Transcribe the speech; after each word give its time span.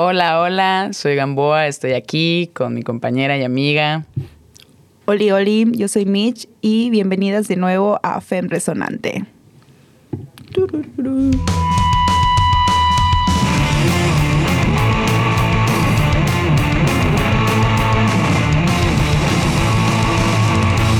Hola, 0.00 0.40
hola, 0.40 0.90
soy 0.92 1.16
Gamboa, 1.16 1.66
estoy 1.66 1.94
aquí 1.94 2.52
con 2.54 2.72
mi 2.72 2.84
compañera 2.84 3.36
y 3.36 3.42
amiga. 3.42 4.06
Oli, 5.06 5.32
oli, 5.32 5.66
yo 5.72 5.88
soy 5.88 6.04
Mitch 6.04 6.48
y 6.60 6.88
bienvenidas 6.90 7.48
de 7.48 7.56
nuevo 7.56 7.98
a 8.04 8.20
FEM 8.20 8.48
Resonante. 8.48 9.24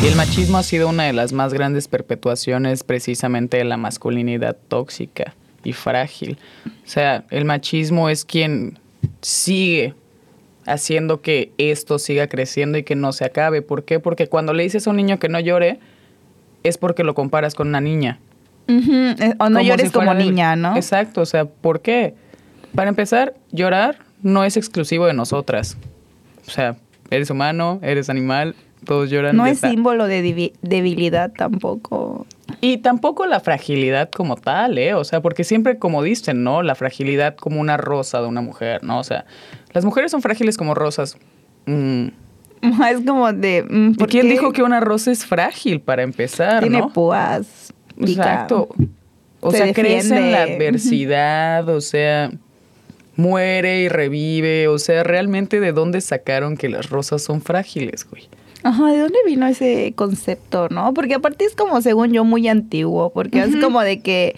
Y 0.02 0.06
el 0.08 0.16
machismo 0.16 0.58
ha 0.58 0.64
sido 0.64 0.88
una 0.88 1.04
de 1.04 1.12
las 1.12 1.32
más 1.32 1.54
grandes 1.54 1.86
perpetuaciones 1.86 2.82
precisamente 2.82 3.58
de 3.58 3.64
la 3.64 3.76
masculinidad 3.76 4.56
tóxica 4.66 5.36
y 5.62 5.72
frágil. 5.72 6.36
O 6.66 6.88
sea, 6.88 7.24
el 7.30 7.44
machismo 7.44 8.08
es 8.08 8.24
quien 8.24 8.76
sigue 9.22 9.94
haciendo 10.66 11.20
que 11.20 11.52
esto 11.59 11.98
siga 11.98 12.28
creciendo 12.28 12.78
y 12.78 12.82
que 12.82 12.95
no 12.95 13.12
se 13.12 13.24
acabe. 13.24 13.62
¿Por 13.62 13.84
qué? 13.84 14.00
Porque 14.00 14.28
cuando 14.28 14.52
le 14.52 14.62
dices 14.62 14.86
a 14.86 14.90
un 14.90 14.96
niño 14.96 15.18
que 15.18 15.28
no 15.28 15.40
llore, 15.40 15.80
es 16.62 16.78
porque 16.78 17.04
lo 17.04 17.14
comparas 17.14 17.54
con 17.54 17.68
una 17.68 17.80
niña. 17.80 18.20
Eh, 18.68 19.34
o 19.38 19.48
no 19.48 19.62
llores 19.62 19.90
como 19.90 20.12
niña, 20.12 20.54
¿no? 20.54 20.76
Exacto, 20.76 21.23
o 21.23 21.26
sea, 21.26 21.46
¿por 21.46 21.80
qué? 21.80 22.14
Para 22.74 22.90
empezar, 22.90 23.34
llorar 23.50 23.98
no 24.23 24.45
es 24.45 24.56
exclusivo 24.56 25.06
de 25.06 25.15
nosotras. 25.15 25.78
O 26.46 26.51
sea, 26.51 26.76
eres 27.10 27.30
humano, 27.30 27.78
eres 27.82 28.10
animal, 28.10 28.54
todos 28.84 29.09
lloran. 29.09 29.37
No 29.37 29.46
es 29.46 29.60
símbolo 29.60 30.06
de 30.06 30.52
debilidad 30.60 31.32
tampoco. 31.32 32.26
Y 32.61 32.79
tampoco 32.79 33.27
la 33.27 33.41
fragilidad 33.41 34.11
como 34.11 34.37
tal, 34.37 34.79
¿eh? 34.79 34.95
O 34.95 35.05
sea, 35.05 35.20
porque 35.20 35.45
siempre 35.45 35.79
como 35.79 36.02
dicen, 36.02 36.43
¿no? 36.43 36.62
La 36.62 36.74
fragilidad 36.74 37.37
como 37.37 37.61
una 37.61 37.77
rosa 37.77 38.21
de 38.21 38.27
una 38.27 38.41
mujer, 38.41 38.83
¿no? 38.83 38.98
O 38.98 39.05
sea, 39.05 39.27
las 39.73 39.84
mujeres 39.84 40.11
son 40.11 40.23
frágiles 40.23 40.57
como 40.57 40.74
rosas. 40.74 41.16
Mm. 41.66 42.09
Es 42.90 43.07
como 43.07 43.32
de... 43.32 43.65
Mm, 43.68 43.95
¿Por 43.95 44.09
¿Quién 44.09 44.29
dijo 44.29 44.52
que 44.52 44.63
una 44.63 44.80
rosa 44.80 45.13
es 45.13 45.24
frágil 45.24 45.80
para 45.80 46.02
empezar, 46.02 46.60
Tiene 46.60 46.82
púas. 46.88 47.73
Exacto. 48.01 48.68
O 49.40 49.52
sea, 49.52 49.73
crece 49.73 50.16
en 50.16 50.33
la 50.33 50.43
adversidad, 50.43 51.68
o 51.68 51.80
sea, 51.80 52.33
muere 53.15 53.83
y 53.83 53.88
revive. 53.88 54.66
O 54.66 54.79
sea, 54.79 55.05
realmente 55.05 55.60
de 55.60 55.73
dónde 55.73 56.01
sacaron 56.01 56.57
que 56.57 56.68
las 56.68 56.90
rosas 56.90 57.23
son 57.23 57.40
frágiles, 57.40 58.05
güey. 58.10 58.29
Ajá, 58.64 58.88
¿de 58.88 58.98
dónde 58.98 59.18
vino 59.24 59.46
ese 59.46 59.92
concepto, 59.95 60.68
no? 60.68 60.92
Porque 60.92 61.14
aparte 61.14 61.45
es 61.45 61.54
como, 61.54 61.80
según 61.80 62.12
yo, 62.12 62.24
muy 62.24 62.48
antiguo, 62.48 63.10
porque 63.10 63.40
es 63.42 63.56
como 63.56 63.80
de 63.82 64.00
que, 64.00 64.34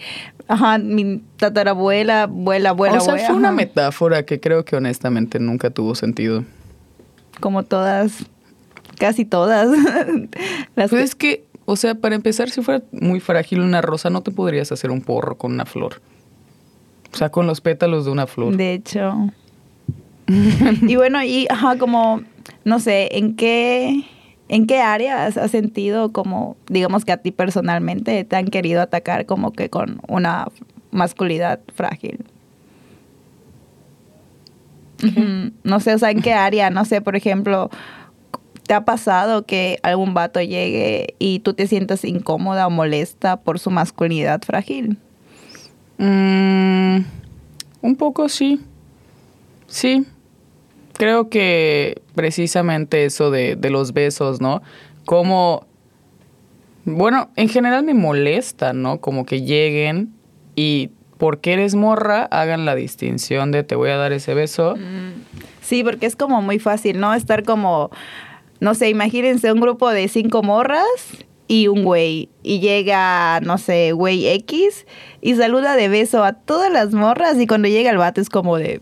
ajá, 0.47 0.77
mi 0.77 1.23
tatarabuela, 1.37 2.23
abuela, 2.23 2.69
abuela, 2.69 2.97
O 2.97 3.01
sea, 3.01 3.17
fue 3.17 3.35
una 3.35 3.51
metáfora 3.51 4.23
que 4.23 4.39
creo 4.39 4.63
que 4.63 4.75
honestamente 4.75 5.39
nunca 5.39 5.71
tuvo 5.71 5.95
sentido. 5.95 6.43
Como 7.39 7.63
todas, 7.63 8.25
casi 8.99 9.25
todas. 9.25 9.69
Las 10.75 10.91
pues 10.91 11.03
es 11.03 11.15
que, 11.15 11.45
o 11.65 11.75
sea, 11.75 11.95
para 11.95 12.13
empezar, 12.13 12.49
si 12.51 12.61
fuera 12.61 12.83
muy 12.91 13.19
frágil 13.19 13.61
una 13.61 13.81
rosa, 13.81 14.11
no 14.11 14.21
te 14.21 14.31
podrías 14.31 14.71
hacer 14.71 14.91
un 14.91 15.01
porro 15.01 15.35
con 15.37 15.53
una 15.53 15.65
flor. 15.65 16.01
O 17.11 17.17
sea, 17.17 17.29
con 17.29 17.47
los 17.47 17.59
pétalos 17.59 18.05
de 18.05 18.11
una 18.11 18.27
flor. 18.27 18.55
De 18.55 18.73
hecho. 18.73 19.31
y 20.27 20.95
bueno, 20.95 21.23
y 21.23 21.47
ajá, 21.49 21.77
como 21.77 22.21
no 22.63 22.79
sé, 22.79 23.17
¿en 23.17 23.35
qué, 23.35 24.03
en 24.49 24.67
qué 24.67 24.79
áreas 24.79 25.37
has 25.37 25.51
sentido 25.51 26.11
como, 26.11 26.57
digamos 26.67 27.05
que 27.05 27.11
a 27.11 27.17
ti 27.17 27.31
personalmente 27.31 28.23
te 28.23 28.35
han 28.35 28.47
querido 28.47 28.81
atacar 28.81 29.25
como 29.25 29.51
que 29.51 29.69
con 29.69 30.01
una 30.07 30.47
masculinidad 30.91 31.59
frágil? 31.73 32.25
No 35.63 35.79
sé, 35.79 35.95
o 35.95 35.97
sea, 35.97 36.11
¿en 36.11 36.21
qué 36.21 36.33
área? 36.33 36.69
No 36.69 36.85
sé, 36.85 37.01
por 37.01 37.15
ejemplo, 37.15 37.69
¿te 38.67 38.73
ha 38.73 38.85
pasado 38.85 39.45
que 39.45 39.79
algún 39.83 40.13
vato 40.13 40.39
llegue 40.41 41.15
y 41.17 41.39
tú 41.39 41.53
te 41.53 41.67
sientas 41.67 42.05
incómoda 42.05 42.67
o 42.67 42.69
molesta 42.69 43.37
por 43.37 43.57
su 43.59 43.71
masculinidad 43.71 44.41
frágil? 44.43 44.97
Mm, 45.97 47.03
un 47.81 47.95
poco 47.97 48.29
sí. 48.29 48.59
Sí, 49.67 50.05
creo 50.93 51.29
que 51.29 52.01
precisamente 52.15 53.05
eso 53.05 53.31
de, 53.31 53.57
los 53.69 53.93
besos, 53.93 54.41
¿no? 54.41 54.61
Como, 55.05 55.65
bueno, 56.85 57.29
en 57.35 57.49
general 57.49 57.83
me 57.83 57.93
molesta, 57.93 58.73
¿no? 58.73 58.99
Como 58.99 59.25
que 59.25 59.41
lleguen 59.41 60.13
y 60.55 60.91
porque 61.17 61.53
eres 61.53 61.75
morra, 61.75 62.23
hagan 62.31 62.65
la 62.65 62.75
distinción 62.75 63.51
de 63.51 63.63
te 63.63 63.75
voy 63.75 63.91
a 63.91 63.97
dar 63.97 64.11
ese 64.11 64.33
beso. 64.33 64.75
Mm. 64.75 65.21
Sí, 65.61 65.83
porque 65.83 66.05
es 66.05 66.15
como 66.15 66.41
muy 66.41 66.59
fácil, 66.59 66.99
¿no? 66.99 67.13
Estar 67.13 67.43
como, 67.43 67.91
no 68.59 68.73
sé, 68.73 68.89
imagínense 68.89 69.51
un 69.51 69.59
grupo 69.59 69.89
de 69.89 70.07
cinco 70.07 70.43
morras 70.43 70.85
y 71.47 71.67
un 71.67 71.83
güey. 71.83 72.29
Y 72.43 72.59
llega, 72.59 73.39
no 73.41 73.57
sé, 73.57 73.91
güey 73.91 74.27
X 74.27 74.85
y 75.21 75.35
saluda 75.35 75.75
de 75.75 75.89
beso 75.89 76.23
a 76.23 76.33
todas 76.33 76.71
las 76.71 76.93
morras 76.93 77.39
y 77.39 77.45
cuando 77.45 77.67
llega 77.67 77.91
el 77.91 77.97
vato 77.97 78.21
es 78.21 78.29
como 78.29 78.57
de, 78.57 78.81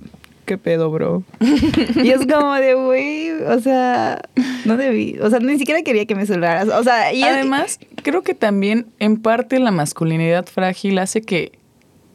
¿qué 0.49 0.57
pedo, 0.57 0.89
bro? 0.89 1.21
y 1.39 2.09
es 2.09 2.25
como 2.25 2.55
de, 2.55 2.73
güey, 2.73 3.29
o 3.43 3.59
sea, 3.59 4.19
no 4.65 4.77
debí, 4.77 5.19
o 5.21 5.29
sea, 5.29 5.37
ni 5.37 5.59
siquiera 5.59 5.83
quería 5.83 6.07
que 6.07 6.15
me 6.15 6.25
saludaras. 6.25 6.69
O 6.69 6.83
sea, 6.83 7.13
y 7.13 7.21
además, 7.21 7.79
creo 8.01 8.23
que 8.23 8.33
también 8.33 8.87
en 8.97 9.21
parte 9.21 9.59
la 9.59 9.69
masculinidad 9.69 10.47
frágil 10.47 10.97
hace 10.97 11.21
que 11.21 11.51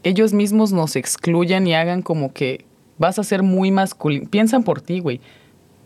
ellos 0.02 0.32
mismos 0.32 0.72
nos 0.72 0.96
excluyan 0.96 1.64
y 1.68 1.74
hagan 1.74 2.02
como 2.02 2.32
que 2.32 2.64
vas 2.98 3.20
a 3.20 3.22
ser 3.22 3.44
muy 3.44 3.70
masculino. 3.70 4.28
Piensan 4.28 4.64
por 4.64 4.80
ti, 4.80 4.98
güey. 4.98 5.20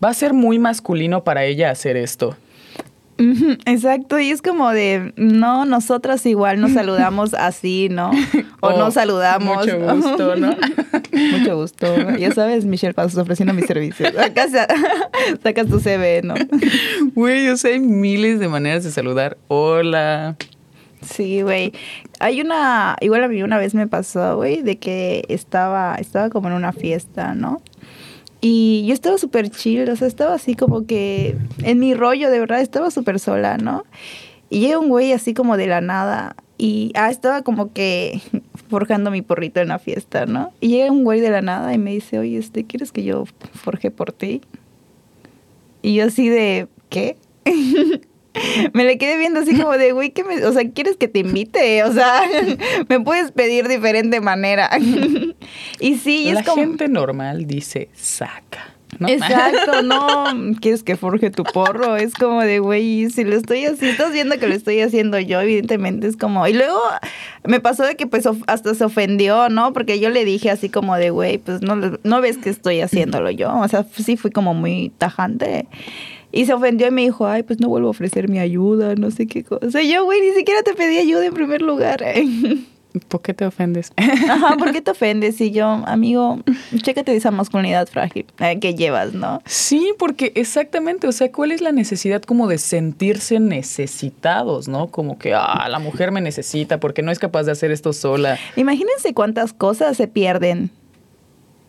Va 0.03 0.09
a 0.09 0.15
ser 0.15 0.33
muy 0.33 0.59
masculino 0.59 1.25
para 1.25 1.45
ella 1.45 1.71
hacer 1.71 1.99
esto. 1.99 2.35
Exacto, 3.19 4.21
y 4.21 4.31
es 4.31 4.43
como 4.43 4.71
de, 4.71 5.13
no, 5.17 5.65
nosotras 5.65 6.25
igual 6.25 6.61
nos 6.61 6.73
saludamos 6.73 7.35
así, 7.35 7.89
¿no? 7.91 8.11
O 8.61 8.77
no 8.77 8.91
saludamos. 8.91 9.59
Mucho 9.59 9.79
gusto, 9.79 10.37
¿no? 10.37 10.57
mucho 11.39 11.57
gusto. 11.57 11.87
Ya 12.19 12.33
sabes, 12.33 12.65
Michelle 12.65 12.93
Pasos 12.93 13.17
ofreciendo 13.17 13.55
mis 13.55 13.67
servicios. 13.67 14.17
Acá 14.17 14.47
sacas 15.43 15.69
tu 15.69 15.79
CV, 15.79 16.23
¿no? 16.25 16.35
Güey, 17.15 17.47
yo 17.47 17.57
sé, 17.57 17.75
hay 17.75 17.81
miles 17.81 18.41
de 18.41 18.49
maneras 18.49 18.83
de 18.83 18.91
saludar. 18.91 19.37
Hola. 19.47 20.37
Sí, 21.03 21.43
güey. 21.43 21.73
Hay 22.19 22.41
una, 22.41 22.97
igual 23.01 23.23
a 23.23 23.29
mí 23.29 23.43
una 23.43 23.59
vez 23.59 23.75
me 23.75 23.87
pasó, 23.87 24.37
güey, 24.37 24.63
de 24.63 24.79
que 24.79 25.25
estaba, 25.29 25.95
estaba 25.95 26.31
como 26.31 26.49
en 26.49 26.55
una 26.55 26.73
fiesta, 26.73 27.35
¿no? 27.35 27.63
Y 28.41 28.85
yo 28.87 28.95
estaba 28.95 29.19
súper 29.19 29.51
chill, 29.51 29.89
o 29.89 29.97
sea, 29.97 30.07
estaba 30.07 30.35
así 30.35 30.55
como 30.55 30.87
que 30.87 31.37
en 31.63 31.79
mi 31.79 31.95
rollo, 31.95 32.31
de 32.31 32.39
verdad, 32.39 32.61
estaba 32.61 32.91
súper 32.91 33.19
sola, 33.19 33.59
¿no? 33.59 33.85
Y 34.51 34.61
llega 34.61 34.79
un 34.79 34.89
güey 34.89 35.13
así 35.13 35.35
como 35.35 35.57
de 35.57 35.67
la 35.67 35.81
nada 35.81 36.37
y, 36.57 36.93
ah, 36.95 37.11
estaba 37.11 37.43
como 37.43 37.73
que 37.73 38.21
forjando 38.69 39.11
mi 39.11 39.23
porrito 39.23 39.61
en 39.61 39.69
la 39.69 39.79
fiesta, 39.79 40.27
¿no? 40.27 40.53
Y 40.61 40.69
llega 40.69 40.91
un 40.93 41.05
güey 41.05 41.21
de 41.21 41.31
la 41.31 41.43
nada 41.43 41.73
y 41.75 41.79
me 41.79 41.93
dice, 41.93 42.19
oye, 42.19 42.39
este, 42.39 42.65
¿quieres 42.65 42.93
que 42.93 43.03
yo 43.03 43.25
forje 43.55 43.91
por 43.91 44.13
ti? 44.13 44.41
Y 45.83 45.95
yo 45.95 46.07
así 46.07 46.29
de, 46.29 46.69
¿qué? 46.91 47.17
me 48.73 48.85
le 48.85 48.99
quedé 48.99 49.17
viendo 49.17 49.41
así 49.41 49.57
como 49.57 49.73
de, 49.73 49.93
güey, 49.93 50.11
¿qué 50.11 50.25
me, 50.25 50.45
o 50.45 50.53
sea, 50.53 50.69
¿quieres 50.71 50.97
que 50.97 51.09
te 51.09 51.21
invite? 51.21 51.83
O 51.89 51.93
sea, 51.93 52.23
me 52.89 53.01
puedes 53.01 53.33
pedir 53.33 53.69
diferente 53.69 54.21
manera. 54.21 54.71
y 55.81 55.97
sí, 55.97 56.31
La 56.31 56.41
es 56.41 56.47
como... 56.47 56.63
gente 56.63 56.89
normal 56.89 57.47
dice, 57.47 57.89
saca. 57.95 58.75
Exacto, 59.07 59.83
no, 59.83 60.25
quieres 60.61 60.83
que 60.83 60.97
forje 60.97 61.31
tu 61.31 61.45
porro, 61.45 61.97
es 61.97 62.15
como 62.15 62.41
de, 62.43 62.59
güey, 62.59 63.11
si 63.11 63.23
lo 63.25 63.37
estoy 63.37 63.65
haciendo, 63.67 63.87
estás 63.87 64.13
viendo 64.13 64.39
que 64.39 64.49
lo 64.49 64.55
estoy 64.55 64.81
haciendo 64.81 65.19
yo, 65.19 65.41
evidentemente 65.41 66.09
es 66.09 66.17
como, 66.17 66.47
y 66.49 66.55
luego 66.55 66.81
me 67.45 67.61
pasó 67.61 67.85
de 67.85 67.97
que 67.97 68.07
pues 68.07 68.27
hasta 68.47 68.75
se 68.75 68.85
ofendió, 68.85 69.51
¿no? 69.51 69.73
Porque 69.73 70.01
yo 70.01 70.11
le 70.11 70.25
dije 70.25 70.51
así 70.51 70.69
como 70.69 70.97
de, 70.97 71.11
güey, 71.11 71.39
pues 71.39 71.63
no, 71.63 71.77
no 71.77 72.21
ves 72.21 72.39
que 72.39 72.51
estoy 72.51 72.81
haciéndolo 72.81 73.31
yo, 73.31 73.55
o 73.57 73.69
sea, 73.69 73.85
sí 73.95 74.17
fui 74.17 74.31
como 74.31 74.55
muy 74.55 74.91
tajante. 74.99 75.67
Y 76.31 76.47
se 76.47 76.53
ofendió 76.53 76.89
y 76.89 76.91
me 76.91 77.03
dijo, 77.03 77.27
ay, 77.27 77.43
pues 77.43 77.59
no 77.61 77.69
vuelvo 77.69 77.89
a 77.89 77.91
ofrecer 77.91 78.29
mi 78.29 78.39
ayuda, 78.39 78.95
no 78.95 79.11
sé 79.11 79.27
qué 79.27 79.45
cosa. 79.45 79.83
Yo, 79.83 80.05
güey, 80.05 80.21
ni 80.21 80.33
siquiera 80.33 80.63
te 80.63 80.75
pedí 80.75 80.99
ayuda 80.99 81.25
en 81.25 81.35
primer 81.35 81.63
lugar. 81.63 82.05
¿Por 83.09 83.21
qué 83.23 83.35
te 83.35 83.45
ofendes? 83.45 83.93
Ajá, 83.97 84.57
¿por 84.57 84.73
qué 84.73 84.81
te 84.81 84.91
ofendes? 84.93 85.41
Y 85.41 85.51
yo, 85.51 85.67
amigo, 85.67 86.41
chécate 86.83 87.15
esa 87.15 87.31
masculinidad 87.31 87.87
frágil 87.87 88.27
eh, 88.41 88.59
que 88.59 88.75
llevas, 88.75 89.13
¿no? 89.13 89.43
Sí, 89.45 89.93
porque 89.99 90.33
exactamente, 90.35 91.07
o 91.07 91.13
sea, 91.13 91.31
¿cuál 91.31 91.53
es 91.53 91.61
la 91.61 91.73
necesidad 91.73 92.23
como 92.23 92.49
de 92.49 92.59
sentirse 92.59 93.41
necesitados, 93.41 94.69
¿no? 94.69 94.89
Como 94.89 95.19
que, 95.19 95.35
ah, 95.35 95.69
la 95.69 95.79
mujer 95.79 96.13
me 96.13 96.21
necesita 96.21 96.81
porque 96.81 97.03
no 97.03 97.13
es 97.13 97.19
capaz 97.19 97.45
de 97.45 97.53
hacer 97.53 97.71
esto 97.71 97.93
sola. 97.93 98.39
Imagínense 98.57 99.15
cuántas 99.15 99.53
cosas 99.53 99.97
se 99.97 100.09
pierden. 100.09 100.71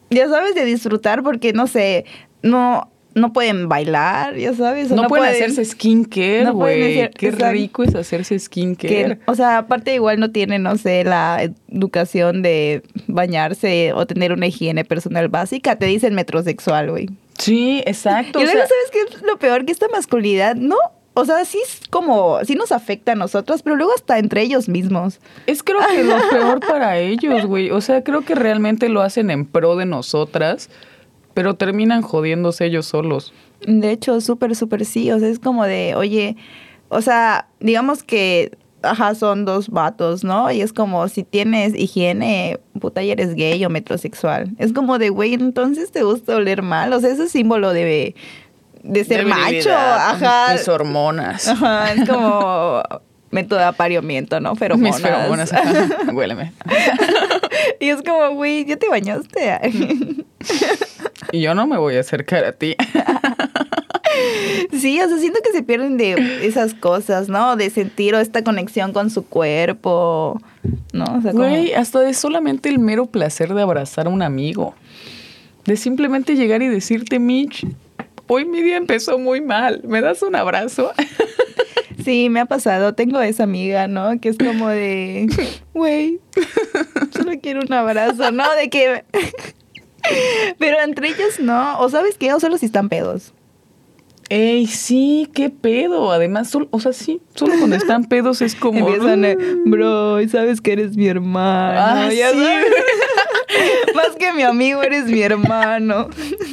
Ya 0.09 0.27
sabes, 0.27 0.55
de 0.55 0.65
disfrutar 0.65 1.21
porque, 1.21 1.53
no 1.53 1.67
sé, 1.67 2.05
no, 2.41 2.89
no 3.15 3.33
pueden 3.33 3.67
bailar, 3.69 4.35
ya 4.35 4.53
sabes. 4.53 4.91
o 4.91 4.95
No, 4.95 5.07
pueden, 5.07 5.25
pueden- 5.25 5.44
hacerse 5.44 5.65
skincare, 5.65 6.44
no 6.44 6.53
pueden 6.57 6.79
güey. 6.79 7.00
hacer- 7.00 7.11
Qué 7.17 7.27
exacto. 7.27 7.51
rico 7.53 7.83
es 7.83 7.95
hacerse 7.95 8.38
skincare. 8.39 8.89
que, 8.89 9.19
o 9.25 9.35
sea, 9.35 9.57
aparte 9.57 9.94
igual 9.95 10.19
no 10.19 10.31
tienen, 10.31 10.63
no 10.63 10.77
sé, 10.77 11.03
la 11.03 11.50
educación 11.71 12.41
de 12.41 12.83
bañarse 13.07 13.94
o 13.94 14.06
tener 14.06 14.31
una 14.31 14.47
higiene 14.47 14.85
personal 14.85 15.27
básica, 15.27 15.75
te 15.77 15.85
dicen 15.88 16.13
metrosexual, 16.15 16.89
güey. 16.91 17.09
Sí, 17.38 17.81
exacto. 17.85 18.39
Y 18.39 18.44
luego, 18.44 18.59
sea, 18.59 18.67
¿sabes 18.67 18.91
qué 18.91 19.15
es 19.17 19.21
lo 19.23 19.38
peor? 19.38 19.65
Que 19.65 19.71
esta 19.71 19.88
masculinidad, 19.89 20.55
no, 20.55 20.75
o 21.13 21.25
sea, 21.25 21.44
sí 21.45 21.57
es 21.63 21.81
como, 21.89 22.39
sí 22.45 22.55
nos 22.55 22.71
afecta 22.71 23.13
a 23.13 23.15
nosotros, 23.15 23.62
pero 23.63 23.75
luego 23.75 23.94
hasta 23.94 24.19
entre 24.19 24.41
ellos 24.41 24.69
mismos. 24.69 25.19
Es 25.47 25.63
creo 25.63 25.79
que 25.89 26.03
lo 26.03 26.15
peor 26.29 26.59
para 26.59 26.97
ellos, 27.00 27.45
güey. 27.45 27.71
O 27.71 27.81
sea, 27.81 28.03
creo 28.03 28.21
que 28.21 28.35
realmente 28.35 28.88
lo 28.89 29.01
hacen 29.01 29.31
en 29.31 29.45
pro 29.45 29.75
de 29.75 29.85
nosotras, 29.85 30.69
pero 31.39 31.53
terminan 31.53 32.01
jodiéndose 32.01 32.65
ellos 32.65 32.86
solos. 32.86 33.31
De 33.65 33.94
hecho, 33.94 34.19
súper, 34.19 34.57
súper 34.57 34.83
sí. 34.83 35.09
O 35.09 35.19
sea, 35.19 35.30
es 35.30 35.39
como 35.39 35.63
de, 35.63 35.95
oye, 35.95 36.36
o 36.89 37.01
sea, 37.01 37.47
digamos 37.62 38.03
que, 38.03 38.57
ajá, 38.81 39.15
son 39.15 39.45
dos 39.45 39.69
vatos, 39.69 40.25
¿no? 40.25 40.51
Y 40.51 40.59
es 40.59 40.74
como, 40.74 41.07
si 41.07 41.24
tienes 41.24 41.74
higiene, 41.74 42.59
puta, 42.81 43.01
ya 43.03 43.13
eres 43.13 43.36
gay 43.36 43.63
o 43.63 43.69
metrosexual. 43.69 44.50
Es 44.57 44.74
como 44.74 45.00
de, 45.00 45.12
güey, 45.12 45.33
entonces 45.33 45.94
te 45.94 46.03
gusta 46.03 46.36
oler 46.36 46.62
mal. 46.62 46.91
O 46.91 47.00
sea, 47.00 47.09
ese 47.09 47.24
es 47.24 47.31
símbolo 47.31 47.71
de, 47.71 48.15
de 48.83 49.03
ser 49.06 49.24
De 49.24 49.30
macho. 49.30 49.71
Ajá. 49.71 50.51
Mis 50.51 50.68
hormonas. 50.68 51.47
Ajá, 51.47 51.94
es 51.94 52.09
como 52.09 52.83
método 53.31 53.59
de 53.59 53.65
apareamiento, 53.65 54.41
¿no? 54.41 54.57
Feromonas. 54.57 54.95
Mis 54.95 55.01
feromonas. 55.01 55.53
ajá. 55.53 55.88
Huéleme. 56.13 56.51
y 57.80 57.88
es 57.88 58.01
como, 58.01 58.31
güey, 58.36 58.65
¿ya 58.65 58.75
te 58.75 58.89
bañaste? 58.89 59.57
Y 61.33 61.41
yo 61.41 61.53
no 61.55 61.67
me 61.67 61.77
voy 61.77 61.95
a 61.95 61.99
acercar 62.01 62.43
a 62.45 62.51
ti. 62.53 62.75
Sí, 64.73 64.99
o 65.01 65.07
sea, 65.07 65.17
siento 65.17 65.39
que 65.43 65.51
se 65.51 65.63
pierden 65.63 65.97
de 65.97 66.45
esas 66.45 66.73
cosas, 66.73 67.29
¿no? 67.29 67.55
De 67.55 67.69
sentir 67.69 68.15
o 68.15 68.19
esta 68.19 68.43
conexión 68.43 68.91
con 68.91 69.09
su 69.09 69.25
cuerpo, 69.25 70.41
¿no? 70.93 71.05
O 71.05 71.21
sea, 71.21 71.31
como- 71.31 71.43
Güey, 71.47 71.73
hasta 71.73 71.99
de 72.01 72.13
solamente 72.13 72.67
el 72.69 72.79
mero 72.79 73.05
placer 73.05 73.53
de 73.53 73.61
abrazar 73.61 74.07
a 74.07 74.09
un 74.09 74.21
amigo. 74.21 74.75
De 75.65 75.77
simplemente 75.77 76.35
llegar 76.35 76.61
y 76.63 76.67
decirte, 76.67 77.19
Mitch, 77.19 77.65
hoy 78.27 78.45
mi 78.45 78.61
día 78.61 78.77
empezó 78.77 79.17
muy 79.19 79.39
mal. 79.41 79.81
¿Me 79.85 80.01
das 80.01 80.21
un 80.21 80.35
abrazo? 80.35 80.91
Sí, 82.03 82.29
me 82.29 82.39
ha 82.39 82.45
pasado. 82.45 82.93
Tengo 82.95 83.19
esa 83.21 83.43
amiga, 83.43 83.87
¿no? 83.89 84.19
Que 84.21 84.29
es 84.29 84.37
como 84.37 84.69
de, 84.69 85.27
güey, 85.73 86.19
solo 87.13 87.33
quiero 87.41 87.59
un 87.59 87.73
abrazo, 87.73 88.31
¿no? 88.31 88.45
De 88.55 88.69
que... 88.69 89.03
Pero 90.57 90.77
entre 90.81 91.09
ellos 91.09 91.39
no. 91.39 91.79
O 91.79 91.89
sabes 91.89 92.17
qué, 92.17 92.33
o 92.33 92.39
solo 92.39 92.57
si 92.57 92.65
están 92.65 92.89
pedos. 92.89 93.33
Ey, 94.31 94.67
sí, 94.67 95.27
qué 95.33 95.50
pedo. 95.50 96.11
Además, 96.11 96.50
sol- 96.51 96.67
o 96.69 96.79
sea, 96.79 96.94
sí, 96.94 97.19
solo 97.33 97.53
cuando 97.57 97.75
están 97.75 98.06
pedos 98.06 98.41
es 98.44 98.53
como. 98.56 98.77
Empiezan, 98.88 99.25
eh, 99.25 99.35
bro, 99.65 100.21
y 100.21 100.29
sabes 100.29 100.61
que 100.61 100.73
eres 100.73 100.95
mi 100.95 101.07
hermano. 101.07 101.79
Ah, 101.79 102.09
ya 102.13 102.29
sí. 102.31 102.38
sabes. 102.38 102.65
Más 103.96 104.16
que 104.18 104.31
mi 104.34 104.44
amigo, 104.44 104.84
eres 104.84 105.06
mi 105.06 105.22
hermano. 105.22 106.10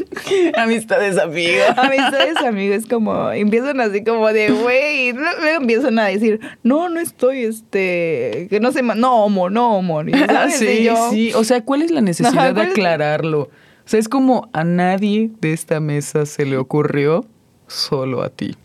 Amistades 0.57 1.19
amigas. 1.19 1.77
Amistades, 1.79 2.37
amigos, 2.39 2.79
es 2.79 2.87
como, 2.87 3.31
empiezan 3.31 3.81
así 3.81 4.03
como 4.03 4.33
de, 4.33 4.51
güey, 4.51 5.13
luego 5.13 5.61
empiezan 5.61 5.99
a 5.99 6.07
decir, 6.07 6.41
no, 6.63 6.89
no 6.89 6.99
estoy, 7.01 7.45
este, 7.45 8.47
que 8.51 8.59
no 8.61 8.73
sé, 8.73 8.83
no 8.83 9.25
homo, 9.25 9.51
no 9.51 9.77
homo. 9.77 10.03
Y 10.03 10.13
sí, 10.59 10.85
yo, 10.85 11.11
sí. 11.11 11.33
O 11.35 11.45
sea, 11.45 11.63
¿cuál 11.63 11.83
es 11.83 11.91
la 11.91 12.01
necesidad 12.01 12.49
de 12.49 12.55
¿cuál 12.55 12.67
es- 12.67 12.73
aclararlo? 12.73 13.41
O 13.43 13.89
sea, 13.89 14.01
es 14.01 14.09
como 14.09 14.49
a 14.53 14.65
nadie 14.65 15.31
de 15.41 15.53
esta 15.53 15.79
mesa 15.79 16.27
se 16.27 16.45
le 16.45 16.57
ocurrió, 16.57 17.25
solo 17.69 18.23
a 18.23 18.31
ti. 18.31 18.57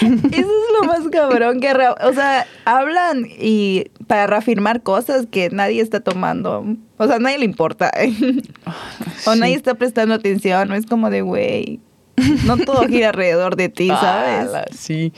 Eso 0.00 0.06
es 0.32 0.46
lo 0.80 0.86
más 0.86 1.00
cabrón 1.12 1.60
que, 1.60 1.70
o 1.70 2.12
sea, 2.12 2.46
hablan 2.64 3.26
y 3.26 3.84
para 4.06 4.26
reafirmar 4.26 4.82
cosas 4.82 5.26
que 5.30 5.50
nadie 5.50 5.80
está 5.80 6.00
tomando. 6.00 6.64
O 6.96 7.06
sea, 7.06 7.16
a 7.16 7.18
nadie 7.18 7.38
le 7.38 7.44
importa. 7.44 7.90
o 9.26 9.34
nadie 9.34 9.54
está 9.54 9.74
prestando 9.74 10.14
atención. 10.14 10.68
No 10.68 10.74
es 10.74 10.86
como 10.86 11.10
de, 11.10 11.22
güey, 11.22 11.80
no 12.44 12.56
todo 12.56 12.86
gira 12.88 13.08
alrededor 13.08 13.56
de 13.56 13.68
ti, 13.68 13.88
¿sabes? 14.00 14.48
Ala, 14.48 14.64
sí. 14.76 15.12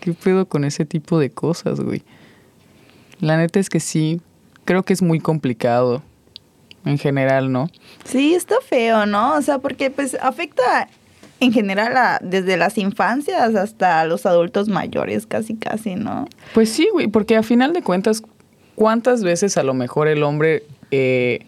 ¿Qué 0.00 0.12
pedo 0.12 0.46
con 0.46 0.64
ese 0.64 0.84
tipo 0.84 1.18
de 1.18 1.30
cosas, 1.30 1.80
güey? 1.80 2.02
La 3.20 3.36
neta 3.36 3.58
es 3.58 3.68
que 3.68 3.80
sí, 3.80 4.20
creo 4.64 4.84
que 4.84 4.92
es 4.92 5.02
muy 5.02 5.18
complicado 5.18 6.02
en 6.84 6.98
general, 6.98 7.50
¿no? 7.50 7.68
Sí, 8.04 8.34
está 8.34 8.56
feo, 8.60 9.06
¿no? 9.06 9.34
O 9.34 9.42
sea, 9.42 9.58
porque 9.58 9.90
pues 9.90 10.16
afecta 10.20 10.88
en 11.40 11.52
general 11.52 11.96
a- 11.96 12.18
desde 12.22 12.56
las 12.56 12.78
infancias 12.78 13.54
hasta 13.54 14.04
los 14.06 14.26
adultos 14.26 14.68
mayores, 14.68 15.26
casi, 15.26 15.54
casi, 15.54 15.94
¿no? 15.94 16.26
Pues 16.54 16.70
sí, 16.70 16.88
güey, 16.92 17.06
porque 17.08 17.36
a 17.36 17.42
final 17.42 17.72
de 17.72 17.82
cuentas, 17.82 18.22
¿cuántas 18.74 19.22
veces 19.22 19.56
a 19.56 19.62
lo 19.62 19.74
mejor 19.74 20.08
el 20.08 20.22
hombre 20.22 20.64
eh, 20.90 21.40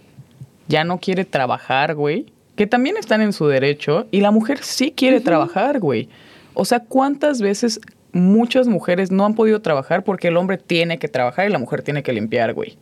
ya 0.68 0.84
no 0.84 0.98
quiere 0.98 1.24
trabajar, 1.24 1.94
güey? 1.94 2.26
Que 2.56 2.66
también 2.66 2.96
están 2.96 3.20
en 3.22 3.32
su 3.32 3.46
derecho, 3.46 4.06
y 4.10 4.20
la 4.20 4.30
mujer 4.30 4.58
sí 4.62 4.92
quiere 4.94 5.20
trabajar, 5.20 5.80
güey. 5.80 6.08
O 6.54 6.64
sea, 6.64 6.80
¿cuántas 6.80 7.40
veces 7.40 7.80
muchas 8.12 8.66
mujeres 8.68 9.10
no 9.10 9.24
han 9.24 9.34
podido 9.34 9.62
trabajar 9.62 10.02
porque 10.04 10.28
el 10.28 10.36
hombre 10.36 10.58
tiene 10.58 10.98
que 10.98 11.08
trabajar 11.08 11.48
y 11.48 11.52
la 11.52 11.58
mujer 11.58 11.82
tiene 11.82 12.02
que 12.02 12.12
limpiar, 12.12 12.52
güey? 12.54 12.76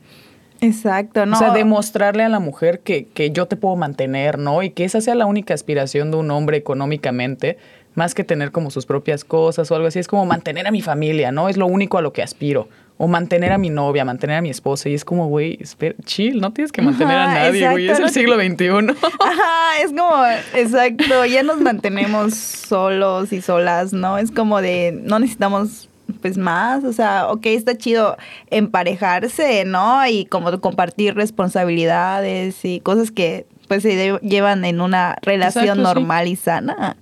Exacto, 0.61 1.25
¿no? 1.27 1.37
O 1.37 1.39
sea, 1.39 1.53
demostrarle 1.53 2.25
a 2.25 2.29
la 2.29 2.41
mujer 2.41 2.81
que, 2.81 3.07
que 3.07 3.31
yo 3.31 3.47
te 3.47 3.57
puedo 3.57 3.77
mantener, 3.77 4.39
¿no? 4.39 4.63
Y 4.63 4.71
que 4.71 4.85
esa 4.85 5.01
sea 5.01 5.15
la 5.15 5.27
única 5.27 5.55
aspiración 5.55 6.11
de 6.11 6.17
un 6.17 6.31
hombre 6.31 6.57
económicamente, 6.57 7.59
más 7.95 8.15
que 8.15 8.25
tener 8.25 8.53
como 8.53 8.71
sus 8.71 8.87
propias 8.87 9.25
cosas 9.25 9.71
o 9.71 9.75
algo 9.75 9.89
así. 9.89 9.99
Es 9.99 10.09
como 10.09 10.25
mantener 10.25 10.67
a 10.67 10.71
mi 10.71 10.81
familia, 10.81 11.33
¿no? 11.33 11.49
Es 11.49 11.57
lo 11.57 11.67
único 11.67 11.99
a 11.99 12.03
lo 12.03 12.13
que 12.13 12.23
aspiro. 12.23 12.69
O 13.01 13.07
mantener 13.07 13.53
a 13.53 13.59
mi 13.59 13.71
novia, 13.71 14.05
mantener 14.05 14.39
a 14.39 14.43
mi 14.43 14.51
esposa. 14.51 14.89
Y 14.89 14.95
es 14.95 15.05
como, 15.05 15.29
güey, 15.29 15.59
espera, 15.61 15.95
chill, 16.05 16.41
no 16.41 16.53
tienes 16.53 16.73
que 16.73 16.83
mantener 16.83 17.17
a 17.17 17.27
nadie, 17.27 17.71
güey. 17.71 17.89
Es 17.89 18.01
el 18.01 18.11
siglo 18.11 18.35
XXI. 18.35 18.97
Ajá, 19.21 19.81
es 19.85 19.91
como, 19.91 20.25
exacto, 20.55 21.25
ya 21.25 21.45
nos 21.45 21.61
mantenemos 21.61 22.35
solos 22.35 23.33
y 23.33 23.41
solas, 23.41 23.93
¿no? 23.93 24.19
Es 24.19 24.33
como 24.33 24.61
de, 24.61 24.99
no 25.05 25.21
necesitamos 25.21 25.88
pues 26.21 26.39
más, 26.39 26.85
o 26.85 26.93
sea, 26.93 27.29
ok, 27.29 27.47
está 27.47 27.77
chido 27.77 28.17
emparejarse, 28.51 29.65
¿no? 29.65 30.07
Y 30.07 30.27
como 30.27 30.61
compartir 30.61 31.15
responsabilidades 31.15 32.65
y 32.65 32.81
cosas 32.81 33.11
que 33.11 33.47
pues 33.69 33.83
se 33.83 34.19
llevan 34.23 34.65
en 34.65 34.81
una 34.81 35.17
relación 35.23 35.65
Exacto, 35.65 35.89
sí. 35.89 35.95
normal 35.95 36.29
y 36.29 36.37
sana, 36.37 36.97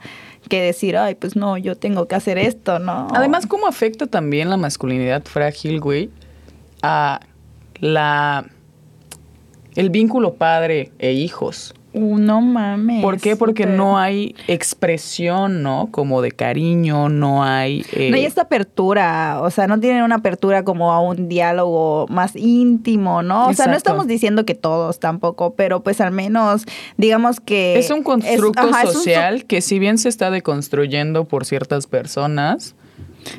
que 0.48 0.62
decir, 0.62 0.96
ay, 0.96 1.14
pues 1.14 1.36
no, 1.36 1.56
yo 1.56 1.76
tengo 1.76 2.06
que 2.08 2.14
hacer 2.14 2.38
esto, 2.38 2.78
¿no? 2.78 3.08
Además, 3.14 3.46
¿cómo 3.46 3.66
afecta 3.66 4.06
también 4.06 4.50
la 4.50 4.56
masculinidad 4.56 5.24
frágil, 5.24 5.80
güey, 5.80 6.10
a 6.82 7.20
la 7.80 8.46
el 9.74 9.90
vínculo 9.90 10.34
padre 10.34 10.92
e 10.98 11.12
hijos? 11.12 11.74
No 11.96 12.40
mames. 12.42 13.02
¿Por 13.02 13.18
qué? 13.18 13.36
Porque 13.36 13.64
no 13.64 13.98
hay 13.98 14.34
expresión, 14.48 15.62
¿no? 15.62 15.88
Como 15.90 16.20
de 16.20 16.30
cariño, 16.30 17.08
no 17.08 17.42
hay... 17.42 17.84
eh, 17.92 18.10
No 18.10 18.16
hay 18.16 18.24
esta 18.26 18.42
apertura, 18.42 19.40
o 19.42 19.50
sea, 19.50 19.66
no 19.66 19.80
tienen 19.80 20.02
una 20.02 20.16
apertura 20.16 20.62
como 20.62 20.92
a 20.92 21.00
un 21.00 21.28
diálogo 21.28 22.06
más 22.08 22.36
íntimo, 22.36 23.22
¿no? 23.22 23.48
O 23.48 23.54
sea, 23.54 23.66
no 23.66 23.74
estamos 23.76 24.06
diciendo 24.06 24.44
que 24.44 24.54
todos 24.54 25.00
tampoco, 25.00 25.54
pero 25.54 25.82
pues 25.82 26.00
al 26.00 26.12
menos 26.12 26.66
digamos 26.98 27.40
que... 27.40 27.78
Es 27.78 27.90
un 27.90 28.02
constructo 28.02 28.60
ajá, 28.60 28.86
un 28.86 28.92
social 28.92 29.44
que 29.46 29.60
si 29.60 29.78
bien 29.78 29.98
se 29.98 30.08
está 30.08 30.30
deconstruyendo 30.30 31.24
por 31.24 31.46
ciertas 31.46 31.86
personas, 31.86 32.74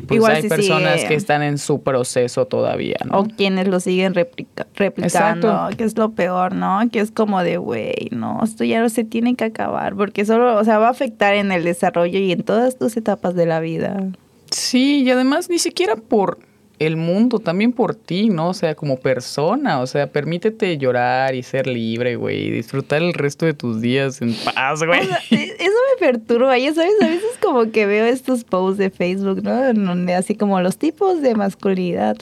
pues 0.07 0.17
Igual 0.17 0.35
hay 0.37 0.49
personas 0.49 0.95
sigue. 0.95 1.07
que 1.09 1.13
están 1.15 1.43
en 1.43 1.57
su 1.57 1.81
proceso 1.83 2.45
todavía, 2.47 2.97
¿no? 3.05 3.19
O 3.19 3.23
quienes 3.25 3.67
lo 3.67 3.79
siguen 3.79 4.13
replica- 4.13 4.67
replicando, 4.75 5.47
Exacto. 5.49 5.77
que 5.77 5.83
es 5.83 5.97
lo 5.97 6.11
peor, 6.11 6.53
¿no? 6.55 6.79
Que 6.91 6.99
es 6.99 7.11
como 7.11 7.41
de, 7.43 7.57
güey, 7.57 8.09
no, 8.11 8.41
esto 8.43 8.63
ya 8.63 8.81
no 8.81 8.89
se 8.89 9.03
tiene 9.03 9.35
que 9.35 9.45
acabar, 9.45 9.95
porque 9.95 10.25
solo, 10.25 10.55
o 10.57 10.63
sea, 10.63 10.79
va 10.79 10.87
a 10.87 10.91
afectar 10.91 11.33
en 11.35 11.51
el 11.51 11.63
desarrollo 11.63 12.19
y 12.19 12.31
en 12.31 12.43
todas 12.43 12.77
tus 12.77 12.97
etapas 12.97 13.35
de 13.35 13.45
la 13.45 13.59
vida. 13.59 14.03
Sí, 14.51 15.03
y 15.03 15.09
además 15.11 15.49
ni 15.49 15.59
siquiera 15.59 15.95
por 15.95 16.39
el 16.79 16.95
mundo, 16.95 17.39
también 17.39 17.71
por 17.73 17.95
ti, 17.95 18.29
¿no? 18.29 18.49
O 18.49 18.53
sea, 18.53 18.75
como 18.75 18.97
persona, 18.99 19.79
o 19.81 19.87
sea, 19.87 20.11
permítete 20.11 20.77
llorar 20.77 21.33
y 21.33 21.41
ser 21.41 21.65
libre, 21.65 22.15
güey, 22.17 22.47
y 22.47 22.51
disfrutar 22.51 23.01
el 23.01 23.13
resto 23.13 23.45
de 23.47 23.53
tus 23.55 23.81
días 23.81 24.21
en 24.21 24.35
paz, 24.53 24.83
güey. 24.83 24.99
O 25.01 25.03
sea, 25.05 25.19
e- 25.31 25.55
eso 25.59 25.77
me 25.99 25.99
perturba, 26.07 26.57
ya 26.59 26.73
sabes, 26.73 26.93
a 27.01 27.07
veces 27.07 27.31
como 27.41 27.71
que 27.71 27.85
veo 27.87 28.05
estos 28.05 28.43
posts 28.43 28.77
de 28.77 28.91
Facebook, 28.91 29.41
¿no? 29.43 29.65
En 29.69 29.85
donde 29.85 30.13
así 30.13 30.35
como 30.35 30.61
los 30.61 30.77
tipos 30.77 31.21
de 31.21 31.33
masculinidad 31.33 32.15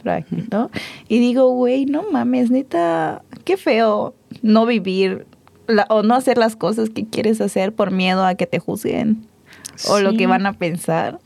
¿no? 0.51 0.69
Y 1.09 1.19
digo, 1.19 1.50
güey, 1.51 1.85
no 1.85 2.03
mames, 2.09 2.50
neta, 2.50 3.24
qué 3.43 3.57
feo 3.57 4.15
no 4.41 4.65
vivir 4.65 5.25
la- 5.67 5.88
o 5.89 6.01
no 6.03 6.15
hacer 6.15 6.38
las 6.38 6.55
cosas 6.55 6.89
que 6.89 7.05
quieres 7.05 7.41
hacer 7.41 7.74
por 7.74 7.91
miedo 7.91 8.25
a 8.25 8.35
que 8.35 8.45
te 8.47 8.59
juzguen 8.59 9.25
o 9.89 10.00
lo 10.00 10.13
que 10.15 10.27
van 10.27 10.45
a 10.45 10.53
pensar. 10.53 11.19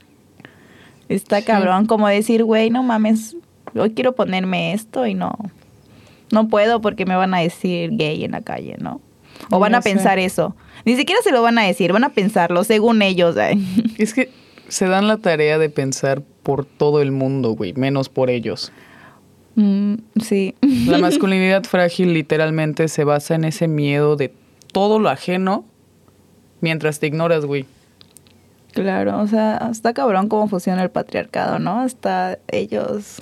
Está 1.09 1.39
Sí. 1.39 1.45
cabrón, 1.45 1.85
como 1.85 2.07
decir, 2.07 2.43
güey, 2.43 2.69
no 2.69 2.83
mames, 2.83 3.35
hoy 3.75 3.91
quiero 3.91 4.13
ponerme 4.15 4.73
esto 4.73 5.05
y 5.07 5.13
no, 5.15 5.33
no 6.31 6.47
puedo 6.47 6.81
porque 6.81 7.05
me 7.05 7.15
van 7.15 7.33
a 7.33 7.39
decir 7.39 7.91
gay 7.93 8.23
en 8.23 8.31
la 8.31 8.41
calle, 8.41 8.75
¿no? 8.79 9.01
O 9.49 9.59
van 9.59 9.73
a 9.75 9.81
sé. 9.81 9.89
pensar 9.91 10.19
eso. 10.19 10.55
Ni 10.85 10.95
siquiera 10.95 11.21
se 11.23 11.31
lo 11.31 11.41
van 11.41 11.57
a 11.57 11.63
decir, 11.63 11.91
van 11.93 12.03
a 12.03 12.09
pensarlo 12.09 12.63
según 12.63 13.01
ellos. 13.01 13.35
Es 13.97 14.13
que 14.13 14.29
se 14.67 14.85
dan 14.87 15.07
la 15.07 15.17
tarea 15.17 15.57
de 15.57 15.69
pensar 15.69 16.21
por 16.43 16.63
todo 16.65 17.01
el 17.01 17.11
mundo, 17.11 17.51
güey, 17.51 17.73
menos 17.73 18.07
por 18.09 18.29
ellos. 18.29 18.71
Mm, 19.55 19.95
sí. 20.21 20.55
La 20.85 20.97
masculinidad 20.99 21.63
frágil 21.63 22.13
literalmente 22.13 22.87
se 22.87 23.03
basa 23.03 23.35
en 23.35 23.45
ese 23.45 23.67
miedo 23.67 24.15
de 24.15 24.31
todo 24.71 24.99
lo 24.99 25.09
ajeno 25.09 25.65
mientras 26.61 26.99
te 26.99 27.07
ignoras, 27.07 27.45
güey. 27.45 27.65
Claro, 28.81 29.19
o 29.21 29.27
sea, 29.27 29.69
está 29.71 29.93
cabrón 29.93 30.27
cómo 30.29 30.47
funciona 30.47 30.81
el 30.83 30.89
patriarcado, 30.89 31.59
¿no? 31.59 31.81
Hasta 31.81 32.37
ellos. 32.47 33.21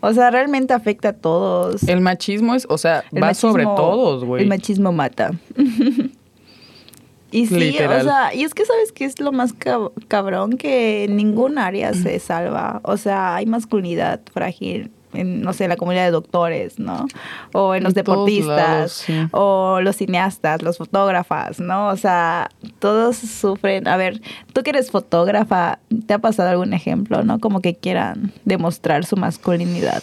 O 0.00 0.12
sea, 0.12 0.30
realmente 0.30 0.72
afecta 0.74 1.08
a 1.08 1.12
todos. 1.12 1.82
El 1.88 2.00
machismo 2.00 2.54
es, 2.54 2.66
o 2.70 2.78
sea, 2.78 3.02
El 3.12 3.22
va 3.22 3.34
sobre 3.34 3.64
todos, 3.64 4.24
güey. 4.24 4.42
El 4.44 4.48
machismo 4.48 4.92
mata. 4.92 5.32
y 7.30 7.46
sí, 7.46 7.54
Literal. 7.54 8.00
o 8.00 8.04
sea, 8.04 8.34
y 8.34 8.44
es 8.44 8.54
que 8.54 8.64
sabes 8.64 8.92
que 8.92 9.04
es 9.04 9.20
lo 9.20 9.32
más 9.32 9.54
cab- 9.54 9.92
cabrón 10.08 10.56
que 10.56 11.04
en 11.04 11.16
ningún 11.16 11.58
área 11.58 11.92
se 11.94 12.18
salva. 12.20 12.80
O 12.84 12.96
sea, 12.96 13.34
hay 13.36 13.46
masculinidad 13.46 14.20
frágil 14.32 14.90
en, 15.14 15.40
no 15.40 15.52
sé, 15.52 15.68
la 15.68 15.76
comunidad 15.76 16.04
de 16.04 16.10
doctores, 16.10 16.78
¿no? 16.78 17.06
O 17.52 17.74
en 17.74 17.82
los 17.84 17.92
En 17.92 17.94
deportistas, 17.94 18.56
lados, 18.56 18.92
sí. 18.92 19.14
o 19.32 19.80
los 19.82 19.96
cineastas, 19.96 20.62
los 20.62 20.78
fotógrafas, 20.78 21.60
¿no? 21.60 21.88
O 21.88 21.96
sea, 21.96 22.50
todos 22.78 23.16
sufren. 23.16 23.88
A 23.88 23.96
ver, 23.96 24.20
tú 24.52 24.62
que 24.62 24.70
eres 24.70 24.90
fotógrafa, 24.90 25.78
¿te 26.06 26.14
ha 26.14 26.18
pasado 26.18 26.50
algún 26.50 26.72
ejemplo, 26.74 27.22
no? 27.24 27.38
Como 27.40 27.60
que 27.60 27.74
quieran 27.74 28.32
demostrar 28.44 29.04
su 29.04 29.16
masculinidad. 29.16 30.02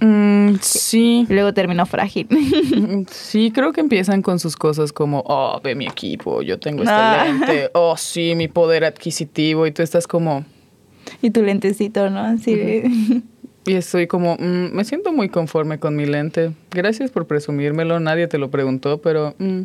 Mm, 0.00 0.56
sí. 0.60 1.24
Luego 1.30 1.54
terminó 1.54 1.86
frágil. 1.86 2.28
Sí, 3.10 3.50
creo 3.54 3.72
que 3.72 3.80
empiezan 3.80 4.22
con 4.22 4.38
sus 4.38 4.56
cosas 4.56 4.92
como, 4.92 5.22
oh, 5.26 5.60
ve 5.62 5.74
mi 5.74 5.86
equipo, 5.86 6.42
yo 6.42 6.58
tengo 6.58 6.82
este 6.82 6.92
Ah. 6.94 7.24
lente, 7.24 7.70
oh, 7.74 7.96
sí, 7.96 8.34
mi 8.34 8.48
poder 8.48 8.84
adquisitivo, 8.84 9.66
y 9.66 9.72
tú 9.72 9.82
estás 9.82 10.06
como, 10.06 10.44
y 11.22 11.30
tu 11.30 11.42
lentecito, 11.42 12.10
¿no? 12.10 12.20
Así. 12.20 12.82
Y 13.66 13.74
estoy 13.74 14.06
como, 14.06 14.36
"Mm, 14.38 14.72
me 14.74 14.84
siento 14.84 15.12
muy 15.12 15.28
conforme 15.28 15.78
con 15.78 15.96
mi 15.96 16.06
lente. 16.06 16.52
Gracias 16.70 17.10
por 17.10 17.26
presumírmelo, 17.26 18.00
nadie 18.00 18.26
te 18.28 18.38
lo 18.38 18.50
preguntó, 18.50 18.98
pero, 18.98 19.34
mm, 19.38 19.60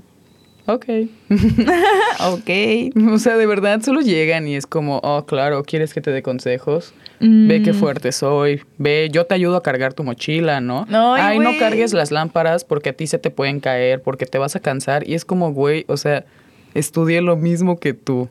ok. 0.68 0.86
ok. 2.20 2.50
O 3.13 3.18
sea, 3.20 3.38
de 3.38 3.46
verdad 3.46 3.82
solo 3.82 4.01
llegan 4.01 4.48
y 4.48 4.56
es 4.56 4.65
como, 4.65 5.00
oh, 5.03 5.25
claro, 5.25 5.63
¿quieres 5.63 5.94
que 5.94 6.01
te 6.01 6.12
dé 6.12 6.22
consejos? 6.22 6.94
Ve 7.20 7.62
qué 7.62 7.72
Mm. 7.74 7.75
fuerte 7.75 8.12
soy. 8.13 8.62
Ve, 8.77 9.10
yo 9.12 9.25
te 9.25 9.36
ayudo 9.36 9.58
a 9.58 9.63
cargar 9.63 9.94
tu 9.94 10.03
mochila, 10.03 10.62
¿no? 10.62 10.86
Ay, 10.89 11.22
Ay, 11.22 11.39
no 11.39 11.58
cargues 11.60 11.91
las 11.94 12.12
lámparas 12.12 12.63
porque 12.63 12.89
a 12.89 12.94
ti 12.94 13.08
se 13.08 13.20
te 13.20 13.29
pueden 13.29 13.60
caer, 13.60 14.01
porque 14.01 14.25
te 14.25 14.38
vas 14.38 14.56
a 14.56 14.60
cansar. 14.62 15.08
Y 15.08 15.15
es 15.15 15.25
como, 15.25 15.51
güey, 15.51 15.84
o 15.89 15.98
sea, 15.98 16.25
estudié 16.74 17.22
lo 17.22 17.36
mismo 17.36 17.77
que 17.79 17.94
tú. 17.94 18.29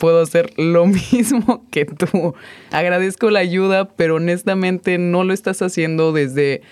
Puedo 0.00 0.20
hacer 0.22 0.50
lo 0.56 0.86
mismo 1.12 1.64
que 1.70 1.84
tú. 1.84 2.34
Agradezco 2.72 3.30
la 3.30 3.38
ayuda, 3.40 3.84
pero 3.90 4.16
honestamente 4.16 4.98
no 4.98 5.22
lo 5.22 5.32
estás 5.32 5.62
haciendo 5.62 6.12
desde 6.12 6.62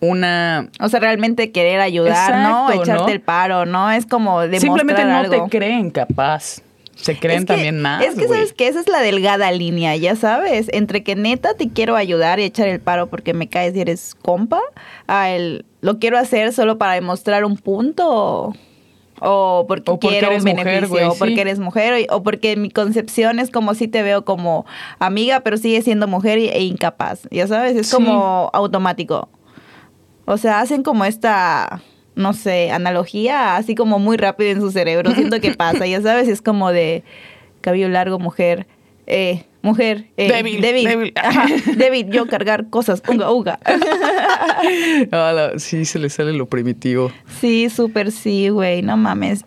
una... 0.00 0.68
O 0.80 0.88
sea, 0.88 1.00
realmente 1.00 1.52
querer 1.52 1.80
ayudar, 1.80 2.38
¿no? 2.48 2.70
Echarte 2.70 2.92
¿no? 3.04 3.08
el 3.08 3.20
paro, 3.20 3.66
¿no? 3.66 3.90
Es 3.90 4.06
como 4.06 4.40
demostrar 4.40 4.60
Simplemente 4.60 5.04
no 5.04 5.16
algo. 5.16 5.44
te 5.44 5.58
creen 5.58 5.90
capaz. 5.90 6.62
Se 6.94 7.18
creen 7.18 7.38
Es 7.40 7.44
que- 7.44 7.52
también 7.54 7.80
más. 7.80 8.04
Es 8.04 8.14
que 8.14 8.28
sabes 8.28 8.52
que 8.52 8.68
esa 8.68 8.80
es 8.80 8.88
la 8.88 9.00
delgada 9.00 9.50
línea, 9.52 9.96
ya 9.96 10.16
sabes, 10.16 10.68
entre 10.72 11.02
que 11.02 11.16
neta 11.16 11.54
te 11.54 11.70
quiero 11.70 11.96
ayudar 11.96 12.40
y 12.40 12.44
echar 12.44 12.68
el 12.68 12.78
paro 12.80 13.06
porque 13.08 13.32
me 13.32 13.48
caes 13.48 13.74
y 13.74 13.80
eres 13.80 14.14
compa, 14.20 14.60
a 15.06 15.30
el 15.30 15.64
lo 15.80 15.98
quiero 15.98 16.18
hacer 16.18 16.52
solo 16.52 16.76
para 16.76 16.92
demostrar 16.92 17.46
un 17.46 17.56
punto 17.56 18.54
o 19.20 19.64
porque, 19.68 19.90
O 19.90 19.98
porque 20.00 20.18
quiero 20.18 20.34
un 20.34 20.42
mujer, 20.42 20.56
beneficio 20.64 20.88
güey, 20.88 21.04
o 21.04 21.14
porque 21.14 21.34
sí. 21.34 21.40
eres 21.40 21.58
mujer 21.58 22.06
o 22.10 22.22
porque 22.22 22.56
mi 22.56 22.70
concepción 22.70 23.38
es 23.38 23.50
como 23.50 23.74
si 23.74 23.86
te 23.88 24.02
veo 24.02 24.24
como 24.24 24.64
amiga 24.98 25.40
pero 25.40 25.56
sigue 25.56 25.82
siendo 25.82 26.06
mujer 26.08 26.38
e 26.38 26.62
incapaz, 26.62 27.28
ya 27.30 27.46
sabes, 27.46 27.76
es 27.76 27.86
Sí. 27.88 27.96
como 27.96 28.50
automático. 28.52 29.28
O 30.24 30.36
sea, 30.36 30.60
hacen 30.60 30.82
como 30.82 31.04
esta, 31.04 31.82
no 32.14 32.32
sé, 32.34 32.70
analogía 32.70 33.56
así 33.56 33.74
como 33.74 33.98
muy 33.98 34.16
rápido 34.16 34.50
en 34.50 34.60
su 34.60 34.70
cerebro. 34.70 35.10
Siento 35.12 35.40
que 35.40 35.54
pasa, 35.56 35.86
ya 35.86 36.00
sabes, 36.00 36.28
es 36.28 36.40
como 36.40 36.70
de 36.72 37.02
cabello 37.60 37.88
largo, 37.88 38.18
mujer, 38.18 38.66
eh, 39.06 39.44
mujer, 39.62 40.06
eh, 40.16 40.32
Débil, 40.32 40.60
débil, 40.60 40.84
débil. 40.88 41.12
Ajá, 41.22 41.46
débil, 41.76 42.10
yo 42.10 42.26
cargar 42.26 42.68
cosas, 42.70 43.02
uga, 43.08 43.30
uga. 43.32 43.58
Ah, 45.12 45.32
la- 45.34 45.58
sí, 45.58 45.84
se 45.84 45.98
le 45.98 46.10
sale 46.10 46.32
lo 46.32 46.46
primitivo. 46.46 47.10
Sí, 47.40 47.70
súper 47.70 48.10
sí, 48.12 48.48
güey, 48.48 48.82
no 48.82 48.96
mames. 48.96 49.44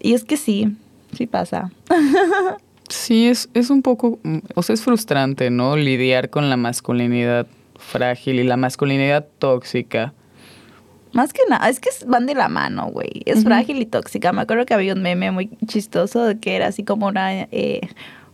Y 0.00 0.14
es 0.14 0.24
que 0.24 0.36
sí, 0.36 0.76
sí 1.16 1.26
pasa. 1.26 1.70
Sí, 2.88 3.26
es, 3.26 3.48
es 3.52 3.70
un 3.70 3.82
poco, 3.82 4.20
o 4.54 4.62
sea, 4.62 4.72
es 4.74 4.80
frustrante, 4.80 5.50
¿no? 5.50 5.76
Lidiar 5.76 6.30
con 6.30 6.48
la 6.48 6.56
masculinidad 6.56 7.48
frágil 7.80 8.38
y 8.38 8.44
la 8.44 8.56
masculinidad 8.56 9.26
tóxica. 9.40 10.12
Más 11.12 11.32
que 11.32 11.40
nada, 11.50 11.68
es 11.68 11.80
que 11.80 11.90
van 12.06 12.26
de 12.26 12.36
la 12.36 12.48
mano, 12.48 12.86
güey. 12.86 13.22
Es 13.24 13.42
frágil 13.42 13.78
y 13.82 13.86
tóxica. 13.86 14.32
Me 14.32 14.42
acuerdo 14.42 14.66
que 14.66 14.74
había 14.74 14.92
un 14.94 15.02
meme 15.02 15.32
muy 15.32 15.50
chistoso 15.66 16.24
de 16.26 16.38
que 16.38 16.54
era 16.54 16.68
así 16.68 16.84
como 16.84 17.08
una, 17.08 17.32
eh, 17.50 17.80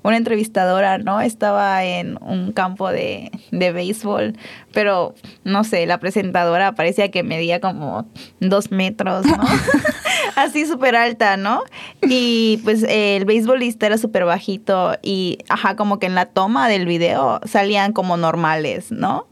una 0.02 0.16
entrevistadora, 0.16 0.99
¿no? 0.99 1.21
Estaba 1.21 1.85
en 1.85 2.18
un 2.21 2.52
campo 2.52 2.90
de, 2.90 3.30
de 3.50 3.73
béisbol, 3.73 4.37
pero 4.73 5.14
no 5.44 5.64
sé, 5.64 5.87
la 5.87 5.99
presentadora 5.99 6.75
parecía 6.75 7.11
que 7.11 7.23
medía 7.23 7.61
como 7.61 8.06
dos 8.40 8.71
metros, 8.71 9.26
¿no? 9.26 9.38
así 10.37 10.66
súper 10.66 10.97
alta, 10.97 11.37
¿no? 11.37 11.62
Y 12.02 12.61
pues 12.64 12.82
eh, 12.85 13.16
el 13.16 13.25
beisbolista 13.25 13.87
era 13.87 13.99
súper 13.99 14.25
bajito 14.25 14.97
y, 15.02 15.38
ajá, 15.49 15.76
como 15.76 15.99
que 15.99 16.06
en 16.06 16.14
la 16.14 16.26
toma 16.26 16.68
del 16.68 16.87
video 16.87 17.40
salían 17.44 17.92
como 17.92 18.16
normales, 18.16 18.90
¿no? 18.90 19.26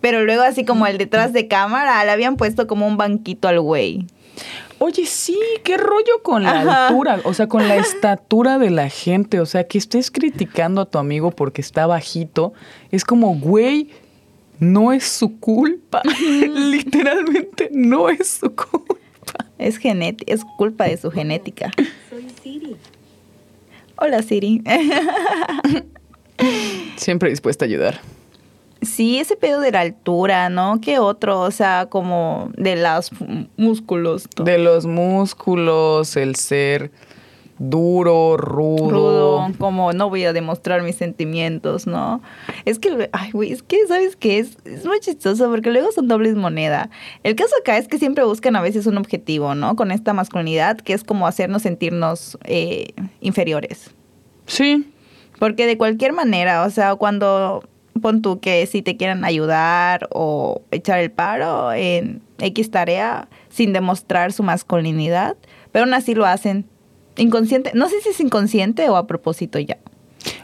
Pero 0.00 0.24
luego 0.24 0.42
así 0.42 0.64
como 0.64 0.86
el 0.86 0.98
detrás 0.98 1.32
de 1.32 1.48
cámara 1.48 2.04
le 2.04 2.10
habían 2.10 2.36
puesto 2.36 2.66
como 2.66 2.86
un 2.86 2.96
banquito 2.96 3.48
al 3.48 3.60
güey. 3.60 4.06
Oye, 4.78 5.06
sí, 5.06 5.38
qué 5.64 5.78
rollo 5.78 6.22
con 6.22 6.42
la 6.42 6.60
Ajá. 6.60 6.88
altura, 6.88 7.20
o 7.24 7.32
sea, 7.32 7.48
con 7.48 7.66
la 7.66 7.76
estatura 7.76 8.58
de 8.58 8.70
la 8.70 8.88
gente, 8.88 9.40
o 9.40 9.46
sea, 9.46 9.66
que 9.66 9.78
estés 9.78 10.10
criticando 10.10 10.82
a 10.82 10.86
tu 10.86 10.98
amigo 10.98 11.30
porque 11.30 11.60
está 11.60 11.86
bajito, 11.86 12.52
es 12.90 13.04
como, 13.04 13.34
güey, 13.36 13.88
no 14.58 14.92
es 14.92 15.04
su 15.04 15.38
culpa, 15.38 16.02
literalmente 16.54 17.70
no 17.72 18.08
es 18.08 18.28
su 18.28 18.54
culpa. 18.54 18.96
Es 19.58 19.78
es 20.26 20.44
culpa 20.58 20.84
de 20.84 20.96
su 20.98 21.10
genética. 21.10 21.70
Hola 23.98 24.22
Siri. 24.22 24.62
Siempre 26.96 27.30
dispuesta 27.30 27.64
a 27.64 27.68
ayudar. 27.68 28.00
Sí, 28.82 29.18
ese 29.18 29.36
pedo 29.36 29.60
de 29.60 29.72
la 29.72 29.80
altura, 29.80 30.48
¿no? 30.48 30.80
¿Qué 30.80 30.98
otro? 30.98 31.40
O 31.40 31.50
sea, 31.50 31.86
como 31.86 32.50
de 32.56 32.76
los 32.76 33.10
músculos. 33.56 34.26
¿no? 34.38 34.44
De 34.44 34.58
los 34.58 34.86
músculos, 34.86 36.16
el 36.16 36.36
ser 36.36 36.90
duro, 37.58 38.36
rudo. 38.36 38.90
rudo, 38.90 39.48
como 39.58 39.92
no 39.92 40.10
voy 40.10 40.24
a 40.24 40.32
demostrar 40.32 40.82
mis 40.82 40.96
sentimientos, 40.96 41.86
¿no? 41.86 42.20
Es 42.64 42.78
que, 42.78 43.08
ay, 43.12 43.30
güey, 43.30 43.52
es 43.52 43.62
que, 43.62 43.78
¿sabes 43.88 44.16
qué? 44.16 44.38
Es, 44.38 44.58
es 44.64 44.84
muy 44.84 45.00
chistoso 45.00 45.48
porque 45.50 45.70
luego 45.70 45.90
son 45.92 46.08
dobles 46.08 46.34
moneda. 46.36 46.90
El 47.22 47.34
caso 47.34 47.54
acá 47.60 47.78
es 47.78 47.88
que 47.88 47.98
siempre 47.98 48.24
buscan 48.24 48.56
a 48.56 48.60
veces 48.60 48.86
un 48.86 48.98
objetivo, 48.98 49.54
¿no? 49.54 49.74
Con 49.76 49.90
esta 49.90 50.12
masculinidad, 50.12 50.78
que 50.78 50.92
es 50.92 51.02
como 51.02 51.26
hacernos 51.26 51.62
sentirnos 51.62 52.38
eh, 52.44 52.88
inferiores. 53.20 53.90
Sí, 54.46 54.92
Porque 55.38 55.66
de 55.66 55.76
cualquier 55.76 56.12
manera, 56.12 56.64
o 56.64 56.70
sea, 56.70 56.94
cuando 56.94 57.62
pon 58.00 58.22
tú 58.22 58.40
que 58.40 58.66
si 58.66 58.82
te 58.82 58.96
quieren 58.96 59.24
ayudar 59.24 60.08
o 60.10 60.62
echar 60.70 61.00
el 61.00 61.10
paro 61.10 61.72
en 61.72 62.22
X 62.38 62.70
tarea 62.70 63.28
sin 63.48 63.72
demostrar 63.72 64.32
su 64.32 64.42
masculinidad, 64.42 65.36
pero 65.72 65.84
aún 65.84 65.94
así 65.94 66.14
lo 66.14 66.26
hacen 66.26 66.66
inconsciente. 67.16 67.72
No 67.74 67.88
sé 67.88 68.00
si 68.00 68.10
es 68.10 68.20
inconsciente 68.20 68.88
o 68.88 68.96
a 68.96 69.06
propósito 69.06 69.58
ya. 69.58 69.78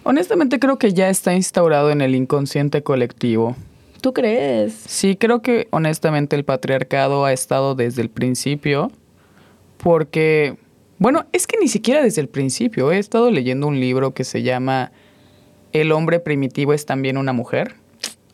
honestamente 0.05 0.59
creo 0.59 0.79
que 0.79 0.93
ya 0.93 1.09
está 1.09 1.35
instaurado 1.35 1.91
en 1.91 2.01
el 2.01 2.15
inconsciente 2.15 2.83
colectivo. 2.83 3.57
¿Tú 4.01 4.13
crees? 4.13 4.75
Sí, 4.87 5.17
creo 5.17 5.43
que 5.43 5.69
honestamente 5.71 6.35
el 6.35 6.45
patriarcado 6.45 7.25
ha 7.25 7.33
estado 7.33 7.77
desde 7.77 8.03
el 8.03 8.11
principio, 8.11 8.91
porque, 9.77 10.57
bueno, 10.99 11.27
es 11.33 11.47
que 11.47 11.57
ni 11.61 11.69
siquiera 11.69 12.03
desde 12.03 12.21
el 12.21 12.29
principio. 12.29 12.91
He 12.91 12.99
estado 12.99 13.31
leyendo 13.31 13.69
un 13.69 13.79
libro 13.79 14.13
que 14.13 14.25
se 14.25 14.43
llama 14.43 14.91
El 15.73 15.93
hombre 15.93 16.21
primitivo 16.21 16.73
es 16.73 16.87
también 16.87 17.17
una 17.17 17.33
mujer, 17.33 17.75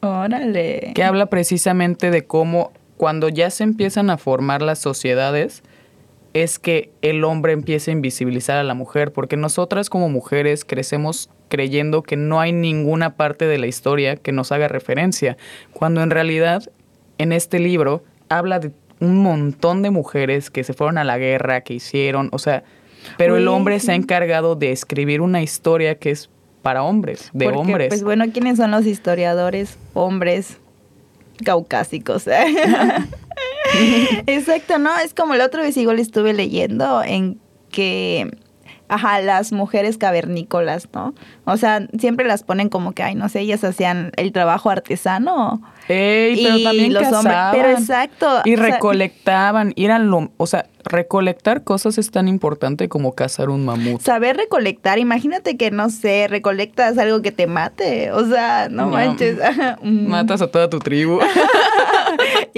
Órale. 0.01 0.93
que 0.95 1.05
habla 1.05 1.27
precisamente 1.27 2.11
de 2.11 2.25
cómo 2.25 2.73
cuando 2.97 3.29
ya 3.29 3.51
se 3.51 3.65
empiezan 3.65 4.11
a 4.11 4.19
formar 4.19 4.61
las 4.63 4.79
sociedades, 4.81 5.63
es 6.35 6.59
que 6.59 6.91
el 7.03 7.25
hombre 7.25 7.53
empieza 7.53 7.91
a 7.91 7.95
invisibilizar 7.95 8.59
a 8.59 8.65
la 8.65 8.75
mujer, 8.75 9.13
porque 9.13 9.37
nosotras 9.37 9.89
como 9.89 10.09
mujeres 10.09 10.65
crecemos 10.65 11.31
creyendo 11.49 12.03
que 12.03 12.17
no 12.17 12.41
hay 12.41 12.53
ninguna 12.53 13.17
parte 13.17 13.47
de 13.47 13.59
la 13.59 13.67
historia 13.67 14.17
que 14.17 14.33
nos 14.33 14.53
haga 14.53 14.69
referencia, 14.69 15.37
cuando 15.73 16.03
en 16.03 16.11
realidad 16.11 16.65
en 17.17 17.33
este 17.33 17.59
libro 17.59 18.03
habla 18.29 18.59
de 18.59 18.73
un 19.01 19.23
montón 19.23 19.83
de 19.83 19.91
mujeres 19.91 20.51
que 20.51 20.65
se 20.65 20.75
fueron 20.75 20.99
a 20.99 21.05
la 21.05 21.19
guerra, 21.19 21.63
que 21.63 21.75
hicieron, 21.75 22.29
o 22.33 22.39
sea, 22.39 22.65
pero 23.17 23.37
el 23.37 23.49
hombre 23.49 23.79
se 23.81 23.93
ha 23.93 23.95
encargado 23.95 24.57
de 24.57 24.73
escribir 24.73 25.21
una 25.21 25.41
historia 25.41 25.95
que 25.97 26.11
es 26.11 26.31
para 26.69 26.83
hombres, 26.83 27.31
de 27.33 27.47
Porque, 27.47 27.59
hombres. 27.59 27.89
Pues 27.89 28.05
bueno, 28.05 28.27
¿quiénes 28.31 28.59
son 28.59 28.71
los 28.71 28.85
historiadores? 28.85 29.79
Hombres 29.95 30.59
caucásicos. 31.43 32.25
Exacto, 34.27 34.77
¿no? 34.79 34.91
Es 34.99 35.15
como 35.15 35.35
la 35.35 35.47
otra 35.47 35.63
vez 35.63 35.79
igual 35.79 35.99
estuve 35.99 36.35
leyendo 36.35 37.03
en 37.03 37.41
que, 37.71 38.31
ajá, 38.89 39.21
las 39.21 39.53
mujeres 39.53 39.99
cavernícolas, 39.99 40.89
¿no? 40.93 41.15
O 41.45 41.57
sea, 41.57 41.87
siempre 41.99 42.27
las 42.27 42.43
ponen 42.43 42.69
como 42.69 42.93
que, 42.93 43.03
ay, 43.03 43.15
no 43.15 43.29
sé, 43.29 43.41
ellas 43.41 43.63
hacían 43.65 44.13
el 44.17 44.33
trabajo 44.33 44.71
artesano. 44.71 45.63
Ey, 45.89 46.43
pero 46.43 46.57
y 46.59 46.65
también 46.65 46.93
los 46.93 47.03
hombres- 47.05 47.23
cazaban. 47.23 47.53
pero 47.57 47.69
exacto, 47.71 48.41
Y 48.45 48.57
sea- 48.57 48.65
recolectaban, 48.67 49.73
y 49.75 49.85
eran 49.87 50.11
lo, 50.11 50.31
o 50.37 50.47
sea, 50.47 50.67
recolectar 50.85 51.65
cosas 51.65 51.99
es 51.99 52.11
tan 52.11 52.29
importante 52.29 52.89
como 52.89 53.15
cazar 53.15 53.49
un 53.51 53.65
mamut. 53.65 54.01
Saber 54.01 54.37
recolectar, 54.37 54.99
imagínate 54.99 55.57
que, 55.57 55.71
no 55.71 55.89
sé, 55.91 56.27
recolectas 56.29 56.97
algo 56.99 57.23
que 57.23 57.33
te 57.33 57.47
mate, 57.47 58.11
o 58.13 58.27
sea, 58.27 58.69
no, 58.71 58.87
No. 58.87 58.93
manches. 58.93 59.39
Mm. 59.83 60.09
Matas 60.09 60.41
a 60.43 60.51
toda 60.51 60.69
tu 60.71 60.79
tribu. 60.79 61.21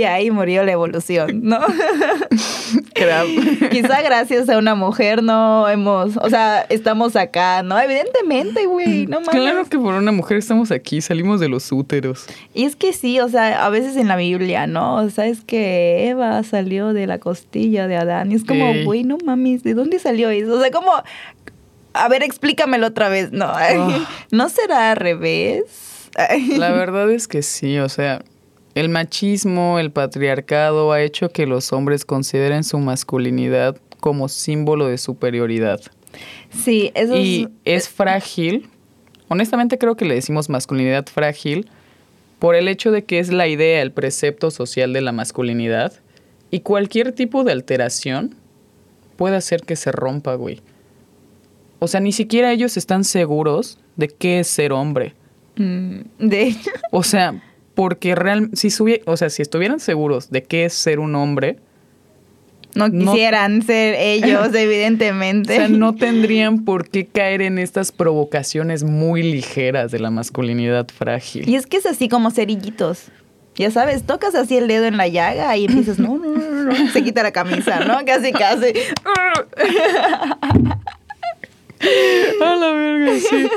Y 0.01 0.05
ahí 0.05 0.31
murió 0.31 0.65
la 0.65 0.73
evolución, 0.73 1.43
¿no? 1.43 1.61
Quizá 3.71 4.01
gracias 4.01 4.49
a 4.49 4.57
una 4.57 4.75
mujer 4.75 5.23
no 5.23 5.69
hemos, 5.69 6.17
o 6.17 6.31
sea, 6.31 6.65
estamos 6.71 7.17
acá, 7.17 7.63
¿no? 7.63 7.79
Evidentemente, 7.79 8.65
güey, 8.65 9.07
no 9.07 9.21
mames. 9.21 9.43
Claro 9.43 9.65
que 9.67 9.79
por 9.79 9.93
una 9.93 10.11
mujer 10.11 10.39
estamos 10.39 10.71
aquí, 10.71 11.03
salimos 11.03 11.39
de 11.39 11.51
los 11.51 11.71
úteros. 11.71 12.25
Y 12.55 12.65
es 12.65 12.77
que 12.77 12.95
sí, 12.95 13.21
o 13.21 13.29
sea, 13.29 13.67
a 13.67 13.69
veces 13.69 13.99
en 13.99 14.09
la 14.09 14.17
Biblia, 14.17 14.67
¿no? 14.67 14.95
O 14.97 15.11
sea, 15.11 15.27
es 15.27 15.43
que 15.43 16.09
Eva 16.09 16.43
salió 16.45 16.95
de 16.95 17.07
la 17.07 17.19
costilla 17.19 17.87
de 17.87 17.97
Adán. 17.97 18.33
Y 18.33 18.37
es 18.37 18.45
como, 18.45 18.69
Ey. 18.69 18.85
güey, 18.87 19.05
no 19.05 19.19
mames, 19.23 19.63
¿de 19.65 19.75
dónde 19.75 19.99
salió 19.99 20.31
eso? 20.31 20.55
O 20.55 20.61
sea, 20.63 20.71
como, 20.71 20.93
a 21.93 22.09
ver, 22.09 22.23
explícamelo 22.23 22.87
otra 22.87 23.11
vez, 23.11 23.33
¿no? 23.33 23.49
Ah. 23.49 24.09
¿No 24.31 24.49
será 24.49 24.93
al 24.93 24.97
revés? 24.97 26.09
La 26.57 26.71
verdad 26.71 27.11
es 27.11 27.29
que 27.29 27.43
sí, 27.43 27.79
o 27.79 27.91
sea, 27.91 28.23
el 28.75 28.89
machismo, 28.89 29.79
el 29.79 29.91
patriarcado 29.91 30.93
ha 30.93 31.03
hecho 31.03 31.31
que 31.31 31.47
los 31.47 31.73
hombres 31.73 32.05
consideren 32.05 32.65
su 32.65 32.79
masculinidad 32.79 33.77
como 34.01 34.29
símbolo 34.29 34.87
de 34.87 34.99
superioridad. 34.99 35.81
Sí, 36.51 36.91
eso 36.95 37.17
y 37.17 37.49
es... 37.65 37.87
es 37.87 37.89
frágil. 37.89 38.69
Honestamente 39.29 39.79
creo 39.79 39.97
que 39.97 40.05
le 40.05 40.15
decimos 40.15 40.49
masculinidad 40.49 41.07
frágil 41.07 41.69
por 42.39 42.55
el 42.55 42.69
hecho 42.69 42.91
de 42.91 43.05
que 43.05 43.19
es 43.19 43.31
la 43.31 43.47
idea, 43.47 43.83
el 43.83 43.93
precepto 43.93 44.51
social 44.51 44.93
de 44.93 45.03
la 45.03 45.13
masculinidad 45.13 45.93
y 46.51 46.61
cualquier 46.61 47.13
tipo 47.13 47.45
de 47.45 47.53
alteración 47.53 48.35
puede 49.17 49.37
hacer 49.37 49.63
que 49.63 49.77
se 49.77 49.93
rompa, 49.93 50.35
güey. 50.35 50.61
O 51.79 51.89
sea, 51.89 52.01
ni 52.01 52.13
siquiera 52.13 52.53
ellos 52.53 52.77
están 52.77 53.05
seguros 53.05 53.79
de 53.97 54.09
qué 54.09 54.41
es 54.41 54.49
ser 54.49 54.73
hombre. 54.73 55.15
Mm, 55.57 56.01
de 56.19 56.43
hecho, 56.43 56.71
O 56.91 57.03
sea, 57.03 57.41
porque 57.75 58.15
real, 58.15 58.51
si, 58.53 58.69
subie- 58.69 59.03
o 59.07 59.17
sea, 59.17 59.31
si 59.31 59.43
estuvieran 59.43 59.81
seguros 59.81 60.31
de 60.31 60.43
qué 60.43 60.65
es 60.67 60.73
ser 60.75 60.99
un 60.99 61.15
hombre, 61.15 61.57
no 62.75 62.89
No- 62.89 63.13
quisieran 63.13 63.63
ser 63.63 63.95
ellos, 63.99 64.49
o 64.53 64.57
evidentemente. 64.57 65.57
sea, 65.57 65.69
no 65.69 65.95
tendrían 65.95 66.65
por 66.65 66.89
qué 66.89 67.07
caer 67.07 67.43
en 67.43 67.59
estas 67.59 67.91
provocaciones 67.93 68.83
muy 68.85 69.23
ligeras 69.23 69.91
de 69.91 69.99
la 69.99 70.11
masculinidad 70.11 70.87
frágil. 70.89 71.49
Y 71.49 71.57
es 71.57 71.67
que 71.67 71.79
es 71.79 71.87
así 71.87 72.09
como 72.09 72.31
cerillitos. 72.31 73.07
Ya 73.57 73.71
sabes, 73.71 74.05
tocas 74.05 74.35
así 74.37 74.57
el 74.57 74.69
dedo 74.69 74.85
en 74.87 74.97
la 74.97 75.09
llaga 75.09 75.55
y 75.57 75.65
empiezas, 75.67 75.99
no, 75.99 76.17
no, 76.17 76.29
no, 76.37 76.63
no. 76.73 76.89
se 76.93 77.03
quita 77.03 77.23
la 77.23 77.33
camisa, 77.33 77.81
¿no? 77.85 78.05
Casi, 78.07 78.33
casi. 78.33 78.73
A 82.45 82.55
la 82.57 82.73
verga, 82.73 83.13
sí. 83.19 83.49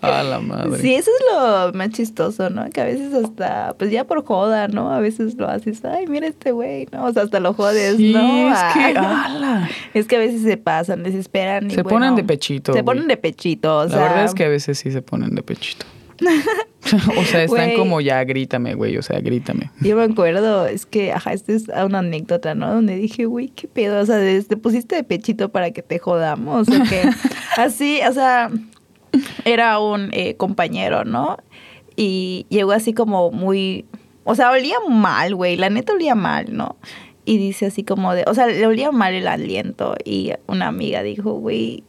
A 0.00 0.22
la 0.22 0.38
madre. 0.38 0.80
Sí, 0.80 0.94
eso 0.94 1.10
es 1.10 1.24
lo 1.34 1.72
más 1.72 1.90
chistoso, 1.90 2.50
¿no? 2.50 2.68
Que 2.70 2.80
a 2.80 2.84
veces 2.84 3.12
hasta, 3.14 3.74
pues 3.78 3.90
ya 3.90 4.04
por 4.04 4.24
joda, 4.24 4.68
¿no? 4.68 4.92
A 4.92 5.00
veces 5.00 5.34
lo 5.36 5.48
haces, 5.48 5.84
ay, 5.84 6.06
mira 6.06 6.28
este 6.28 6.52
güey, 6.52 6.86
¿no? 6.92 7.04
O 7.06 7.12
sea, 7.12 7.24
hasta 7.24 7.40
lo 7.40 7.52
jodes, 7.52 7.96
Sí, 7.96 8.12
¿no? 8.12 8.52
es 8.52 8.58
que, 8.74 8.80
ala. 8.96 9.68
Es 9.94 10.06
que 10.06 10.16
a 10.16 10.20
veces 10.20 10.42
se 10.42 10.56
pasan, 10.56 11.02
desesperan. 11.02 11.66
y 11.66 11.74
Se 11.74 11.82
bueno, 11.82 11.98
ponen 11.98 12.14
de 12.16 12.22
pechito, 12.24 12.72
Se 12.72 12.82
güey. 12.82 12.84
ponen 12.96 13.08
de 13.08 13.16
pechito, 13.16 13.78
o 13.78 13.84
la 13.84 13.90
sea. 13.90 13.98
verdad 14.02 14.24
es 14.26 14.34
que 14.34 14.44
a 14.44 14.48
veces 14.48 14.78
sí 14.78 14.92
se 14.92 15.02
ponen 15.02 15.34
de 15.34 15.42
pechito. 15.42 15.84
o 17.16 17.24
sea, 17.24 17.44
están 17.44 17.74
como 17.76 18.00
ya, 18.00 18.22
grítame, 18.24 18.74
güey, 18.74 18.96
o 18.96 19.02
sea, 19.02 19.20
grítame. 19.20 19.70
Yo 19.80 19.96
me 19.96 20.02
acuerdo, 20.04 20.66
es 20.66 20.86
que, 20.86 21.12
ajá, 21.12 21.32
esta 21.32 21.52
es 21.52 21.64
una 21.84 21.98
anécdota, 22.00 22.54
¿no? 22.54 22.72
Donde 22.72 22.96
dije, 22.96 23.24
güey, 23.26 23.48
qué 23.48 23.68
pedo, 23.68 24.00
o 24.00 24.06
sea, 24.06 24.18
te 24.18 24.56
pusiste 24.56 24.96
de 24.96 25.04
pechito 25.04 25.50
para 25.50 25.70
que 25.70 25.82
te 25.82 25.98
jodamos, 25.98 26.68
o 26.68 26.72
qué. 26.88 27.02
así, 27.56 28.00
o 28.08 28.12
sea, 28.12 28.50
era 29.44 29.78
un 29.78 30.10
eh, 30.12 30.36
compañero, 30.36 31.04
¿no? 31.04 31.38
Y 31.96 32.46
llegó 32.48 32.72
así 32.72 32.92
como 32.92 33.30
muy, 33.30 33.84
o 34.24 34.34
sea, 34.34 34.50
olía 34.50 34.76
mal, 34.88 35.34
güey, 35.34 35.56
la 35.56 35.70
neta 35.70 35.92
olía 35.92 36.14
mal, 36.14 36.46
¿no? 36.56 36.76
Y 37.24 37.38
dice 37.38 37.66
así 37.66 37.84
como 37.84 38.14
de, 38.14 38.24
o 38.26 38.34
sea, 38.34 38.46
le 38.46 38.66
olía 38.66 38.90
mal 38.90 39.12
el 39.14 39.28
aliento 39.28 39.94
y 40.04 40.32
una 40.46 40.68
amiga 40.68 41.02
dijo, 41.02 41.32
güey, 41.32 41.82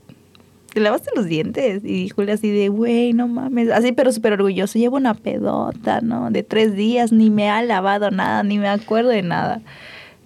¿te 0.74 0.80
lavaste 0.80 1.12
los 1.16 1.26
dientes? 1.26 1.84
Y 1.84 2.04
dijo 2.04 2.22
así 2.24 2.50
de, 2.50 2.70
güey, 2.70 3.14
no 3.14 3.28
mames. 3.28 3.70
Así, 3.70 3.92
pero 3.92 4.12
súper 4.12 4.34
orgulloso. 4.34 4.78
Llevo 4.78 4.98
una 4.98 5.14
pedota, 5.14 6.02
¿no? 6.02 6.30
De 6.32 6.44
tres 6.44 6.76
días, 6.76 7.12
ni 7.12 7.30
me 7.30 7.50
ha 7.50 7.62
lavado 7.62 8.12
nada, 8.12 8.44
ni 8.44 8.58
me 8.58 8.68
acuerdo 8.68 9.10
de 9.10 9.22
nada. 9.22 9.62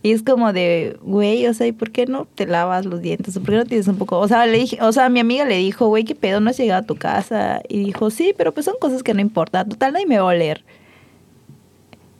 Y 0.03 0.11
es 0.11 0.21
como 0.21 0.51
de, 0.51 0.97
güey, 1.01 1.47
o 1.47 1.53
sea, 1.53 1.65
¿y 1.65 1.71
por 1.71 1.91
qué 1.91 2.05
no 2.05 2.27
te 2.35 2.45
lavas 2.45 2.85
los 2.85 3.01
dientes? 3.01 3.39
¿Por 3.39 3.51
qué 3.51 3.55
no 3.55 3.65
tienes 3.65 3.87
un 3.87 3.97
poco? 3.97 4.19
O 4.19 4.27
sea, 4.27 4.45
le 4.45 4.57
dije, 4.57 4.77
o 4.81 4.91
sea, 4.91 5.07
mi 5.07 5.21
amiga 5.21 5.45
le 5.45 5.57
dijo, 5.57 5.87
güey, 5.87 6.03
¿qué 6.03 6.13
pedo? 6.13 6.41
¿No 6.41 6.49
has 6.49 6.57
llegado 6.57 6.83
a 6.83 6.85
tu 6.85 6.97
casa? 6.97 7.61
Y 7.69 7.85
dijo, 7.85 8.09
sí, 8.09 8.33
pero 8.37 8.51
pues 8.53 8.65
son 8.65 8.75
cosas 8.81 9.01
que 9.01 9.13
no 9.13 9.21
importan. 9.21 9.69
Total, 9.69 9.93
nadie 9.93 10.05
me 10.05 10.17
va 10.17 10.23
a 10.23 10.35
oler. 10.35 10.65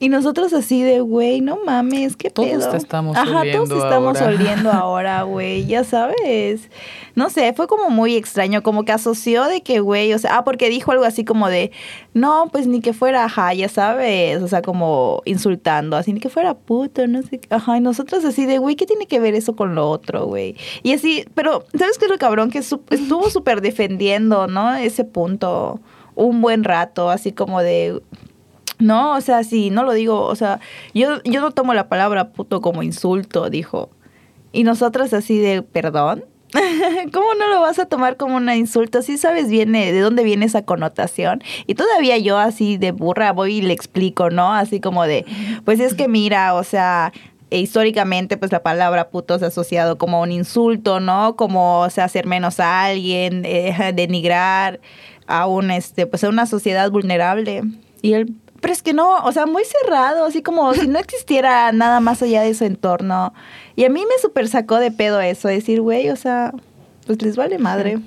Y 0.04 0.10
nosotros 0.10 0.52
así 0.52 0.84
de, 0.84 1.00
güey, 1.00 1.40
no 1.40 1.60
mames, 1.66 2.18
qué 2.18 2.30
Todos 2.30 2.50
pedo. 2.50 2.70
te 2.72 2.76
estamos 2.78 3.16
Ajá, 3.16 3.40
oliendo 3.40 3.68
todos 3.70 3.84
estamos 3.86 4.20
ahora. 4.22 4.36
oliendo 4.36 4.70
ahora, 4.74 5.24
güey, 5.24 5.66
ya 5.66 5.86
sabes. 5.86 6.70
No 7.16 7.30
sé, 7.30 7.54
fue 7.54 7.68
como 7.68 7.90
muy 7.90 8.18
extraño, 8.18 8.64
como 8.64 8.84
que 8.84 8.92
asoció 8.92 9.46
de 9.46 9.62
que, 9.62 9.80
güey, 9.80 10.14
o 10.14 10.20
sea, 10.20 10.40
ah, 10.40 10.44
porque 10.44 10.68
dijo 10.70 10.92
algo 10.92 11.06
así 11.06 11.24
como 11.24 11.48
de, 11.48 11.72
no, 12.14 12.50
pues 12.52 12.68
ni 12.68 12.82
que 12.82 12.92
fuera, 12.92 13.24
ajá, 13.24 13.54
ya 13.54 13.70
sabes, 13.70 14.42
o 14.42 14.48
sea, 14.50 14.62
como 14.62 15.22
insultando, 15.24 15.96
así, 15.96 16.12
ni 16.12 16.20
que 16.20 16.28
fuera 16.28 16.54
puto, 16.54 17.08
no 17.08 17.22
sé, 17.22 17.40
qué. 17.40 17.48
ajá, 17.56 17.78
y 17.78 17.80
nosotros 17.80 18.26
así 18.26 18.46
de, 18.46 18.58
güey, 18.58 18.76
¿qué 18.76 18.86
tiene 18.86 19.06
que 19.06 19.22
ver 19.22 19.36
eso 19.36 19.56
con 19.56 19.74
lo 19.74 19.90
otro, 19.90 20.26
güey? 20.26 20.58
Y 20.84 20.92
así, 20.92 21.24
pero, 21.34 21.64
¿sabes 21.80 21.98
qué 21.98 22.06
es 22.06 22.12
lo 22.12 22.18
cabrón? 22.18 22.50
Que 22.52 22.62
su- 22.62 22.82
estuvo 22.90 23.30
súper 23.30 23.62
defendiendo, 23.62 24.48
¿no? 24.48 24.76
Ese 24.76 25.06
punto 25.06 25.80
un 26.16 26.42
buen 26.42 26.66
rato, 26.66 27.10
así 27.10 27.32
como 27.32 27.62
de, 27.62 28.02
no, 28.84 29.16
o 29.16 29.22
sea, 29.22 29.44
sí, 29.44 29.70
no 29.70 29.84
lo 29.84 29.94
digo, 29.94 30.26
o 30.26 30.36
sea, 30.36 30.60
yo, 30.94 31.24
yo 31.24 31.42
no 31.42 31.52
tomo 31.52 31.74
la 31.74 31.88
palabra 31.88 32.32
puto 32.32 32.62
como 32.62 32.84
insulto, 32.84 33.50
dijo. 33.50 33.90
Y 34.52 34.64
nosotras 34.64 35.14
así 35.14 35.40
de, 35.40 35.62
perdón. 35.62 36.26
¿Cómo 37.14 37.34
no 37.34 37.48
lo 37.48 37.62
vas 37.62 37.80
a 37.80 37.88
tomar 37.88 38.18
como 38.18 38.36
un 38.36 38.48
insulto? 38.52 39.02
Sí 39.02 39.18
sabes 39.18 39.50
viene 39.50 39.92
de 39.92 40.00
dónde 40.02 40.24
viene 40.24 40.46
esa 40.46 40.64
connotación. 40.64 41.42
Y 41.66 41.76
todavía 41.76 42.18
yo 42.18 42.38
así 42.38 42.78
de 42.78 42.92
burra 42.92 43.32
voy 43.32 43.56
y 43.56 43.62
le 43.62 43.74
explico, 43.74 44.30
¿no? 44.30 44.54
Así 44.54 44.80
como 44.80 45.06
de, 45.06 45.26
pues 45.66 45.80
es 45.80 45.96
que 45.96 46.08
mira, 46.08 46.54
o 46.54 46.64
sea, 46.64 47.12
e 47.50 47.60
históricamente 47.60 48.36
pues 48.36 48.52
la 48.52 48.62
palabra 48.62 49.10
puto 49.10 49.40
se 49.40 49.46
ha 49.46 49.48
asociado 49.48 49.98
como 49.98 50.22
un 50.22 50.32
insulto, 50.32 51.00
¿no? 51.00 51.36
Como, 51.36 51.80
o 51.80 51.90
sea, 51.90 52.04
hacer 52.04 52.28
menos 52.28 52.60
a 52.60 52.84
alguien, 52.84 53.46
eh, 53.46 53.94
denigrar 53.96 54.80
a 55.26 55.48
un, 55.48 55.72
este, 55.72 56.06
pues 56.06 56.24
a 56.24 56.30
una 56.30 56.46
sociedad 56.46 56.92
vulnerable. 56.92 57.64
Y 58.02 58.14
él, 58.14 58.36
pero 58.64 58.72
es 58.74 58.82
que 58.82 58.94
no, 58.94 59.18
o 59.26 59.32
sea, 59.34 59.46
muy 59.46 59.64
cerrado, 59.66 60.24
así 60.24 60.42
como 60.42 60.74
si 60.74 60.88
no 60.88 60.98
existiera 60.98 61.72
nada 61.74 62.00
más 62.00 62.22
allá 62.22 62.44
de 62.44 62.54
su 62.54 62.64
entorno. 62.64 63.34
Y 63.76 63.84
a 63.84 63.90
mí 63.90 64.00
me 64.00 64.22
super 64.22 64.48
sacó 64.48 64.78
de 64.80 64.90
pedo 64.90 65.20
eso, 65.20 65.50
decir, 65.50 65.82
güey, 65.82 66.10
o 66.10 66.16
sea, 66.16 66.54
pues 67.06 67.22
les 67.22 67.36
vale 67.36 67.60
madre. 67.60 68.00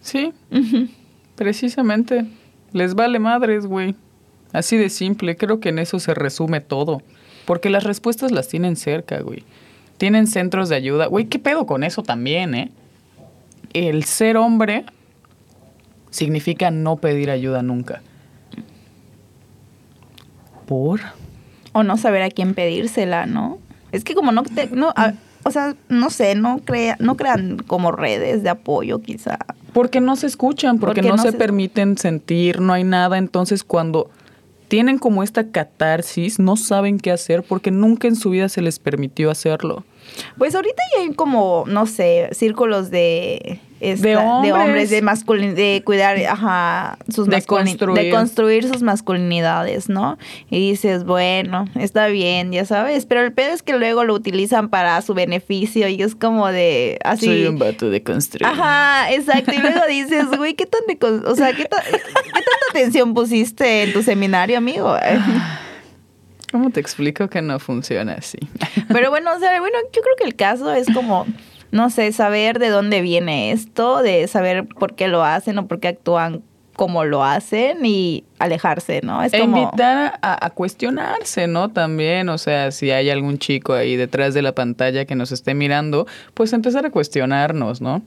Sí, 0.00 0.32
Ujú. 0.50 0.88
precisamente. 1.36 2.26
Les 2.72 2.94
vale 2.96 3.20
madres, 3.20 3.66
güey. 3.66 3.94
Así 4.52 4.76
de 4.76 4.90
simple, 4.90 5.36
creo 5.36 5.60
que 5.60 5.68
en 5.68 5.78
eso 5.78 6.00
se 6.00 6.12
resume 6.12 6.60
todo. 6.60 7.00
Porque 7.44 7.70
las 7.70 7.84
respuestas 7.84 8.32
las 8.32 8.48
tienen 8.48 8.74
cerca, 8.74 9.20
güey. 9.20 9.44
Tienen 9.96 10.26
centros 10.26 10.68
de 10.68 10.74
ayuda. 10.74 11.06
Güey, 11.06 11.26
¿qué 11.26 11.38
pedo 11.38 11.66
con 11.66 11.84
eso 11.84 12.02
también, 12.02 12.56
eh? 12.56 12.72
El 13.74 14.02
ser 14.02 14.38
hombre 14.38 14.84
significa 16.10 16.72
no 16.72 16.96
pedir 16.96 17.30
ayuda 17.30 17.62
nunca. 17.62 18.02
¿Por? 20.66 21.00
O 21.72 21.82
no 21.82 21.96
saber 21.96 22.22
a 22.22 22.30
quién 22.30 22.54
pedírsela, 22.54 23.26
¿no? 23.26 23.58
Es 23.92 24.04
que 24.04 24.14
como 24.14 24.32
no, 24.32 24.42
te- 24.42 24.68
no 24.68 24.92
a- 24.96 25.14
o 25.44 25.50
sea, 25.50 25.76
no 25.88 26.10
sé, 26.10 26.34
no, 26.34 26.58
crea, 26.64 26.96
no 26.98 27.16
crean 27.16 27.58
como 27.66 27.92
redes 27.92 28.42
de 28.42 28.48
apoyo 28.48 29.00
quizá. 29.00 29.38
Porque 29.72 30.00
no 30.00 30.16
se 30.16 30.26
escuchan, 30.26 30.78
porque, 30.78 31.00
Porque 31.02 31.08
no, 31.08 31.16
no 31.16 31.22
se, 31.22 31.30
se- 31.32 31.38
permiten 31.38 31.96
sentir, 31.98 32.60
no 32.60 32.72
hay 32.72 32.82
nada. 32.82 33.16
Entonces, 33.18 33.62
cuando 33.62 34.10
tienen 34.68 34.98
como 34.98 35.22
esta 35.22 35.50
catarsis, 35.52 36.38
no 36.40 36.56
saben 36.56 36.98
qué 36.98 37.12
hacer 37.12 37.42
porque 37.44 37.70
nunca 37.70 38.08
en 38.08 38.16
su 38.16 38.30
vida 38.30 38.48
se 38.48 38.60
les 38.62 38.78
permitió 38.80 39.30
hacerlo. 39.30 39.84
Pues 40.38 40.54
ahorita 40.54 40.82
ya 40.96 41.02
hay 41.02 41.14
como, 41.14 41.64
no 41.66 41.86
sé, 41.86 42.28
círculos 42.32 42.90
de 42.90 43.60
esta- 43.80 44.08
De 44.42 44.52
hombres. 44.52 44.88
de 44.90 45.02
masculin 45.02 45.54
de 45.54 45.82
cuidar, 45.84 46.16
ajá, 46.24 46.96
sus 47.12 47.26
De 47.28 47.42
construir. 47.42 48.04
de 48.04 48.10
construir 48.10 48.66
sus 48.66 48.82
masculinidades, 48.82 49.88
¿no? 49.90 50.16
Y 50.50 50.70
dices, 50.70 51.04
bueno, 51.04 51.66
está 51.74 52.06
bien, 52.06 52.52
ya 52.52 52.64
sabes, 52.64 53.04
pero 53.04 53.20
el 53.22 53.32
pedo 53.34 53.52
es 53.52 53.62
que 53.62 53.76
luego 53.76 54.04
lo 54.04 54.14
utilizan 54.14 54.70
para 54.70 55.00
su 55.02 55.12
beneficio 55.12 55.88
y 55.88 56.00
es 56.02 56.14
como 56.14 56.48
de 56.48 56.98
así. 57.04 57.46
vato 57.52 57.90
de 57.90 58.02
construir. 58.02 58.46
Ajá, 58.46 59.12
exacto. 59.12 59.52
Y 59.54 59.58
luego 59.58 59.80
dices, 59.88 60.26
güey, 60.36 60.54
¿qué 60.54 60.64
tan 60.66 60.80
de 60.86 60.98
o 61.26 61.34
sea, 61.34 61.52
¿qué, 61.54 61.66
ta- 61.66 61.82
qué 61.84 61.98
tanta 61.98 62.66
atención 62.70 63.12
pusiste 63.12 63.82
en 63.82 63.92
tu 63.92 64.02
seminario, 64.02 64.56
amigo? 64.56 64.96
¿Cómo 66.52 66.70
te 66.70 66.80
explico 66.80 67.28
que 67.28 67.42
no 67.42 67.58
funciona 67.58 68.14
así? 68.14 68.38
Pero 68.88 69.10
bueno, 69.10 69.34
o 69.34 69.38
sea, 69.38 69.58
bueno, 69.60 69.78
yo 69.92 70.02
creo 70.02 70.16
que 70.16 70.24
el 70.24 70.36
caso 70.36 70.72
es 70.72 70.86
como, 70.92 71.26
no 71.70 71.90
sé, 71.90 72.12
saber 72.12 72.58
de 72.58 72.68
dónde 72.68 73.00
viene 73.00 73.52
esto, 73.52 74.02
de 74.02 74.26
saber 74.28 74.66
por 74.66 74.94
qué 74.94 75.08
lo 75.08 75.24
hacen 75.24 75.58
o 75.58 75.66
por 75.66 75.80
qué 75.80 75.88
actúan 75.88 76.42
como 76.76 77.04
lo 77.04 77.24
hacen 77.24 77.84
y 77.84 78.24
alejarse, 78.38 79.00
¿no? 79.02 79.22
Es 79.22 79.32
E 79.32 79.40
como... 79.40 79.56
invitar 79.56 80.18
a, 80.20 80.46
a 80.46 80.50
cuestionarse, 80.50 81.46
¿no? 81.46 81.70
También, 81.70 82.28
o 82.28 82.36
sea, 82.38 82.70
si 82.70 82.90
hay 82.90 83.08
algún 83.08 83.38
chico 83.38 83.72
ahí 83.72 83.96
detrás 83.96 84.34
de 84.34 84.42
la 84.42 84.54
pantalla 84.54 85.06
que 85.06 85.14
nos 85.14 85.32
esté 85.32 85.54
mirando, 85.54 86.06
pues 86.34 86.52
empezar 86.52 86.84
a 86.84 86.90
cuestionarnos, 86.90 87.80
¿no? 87.80 88.02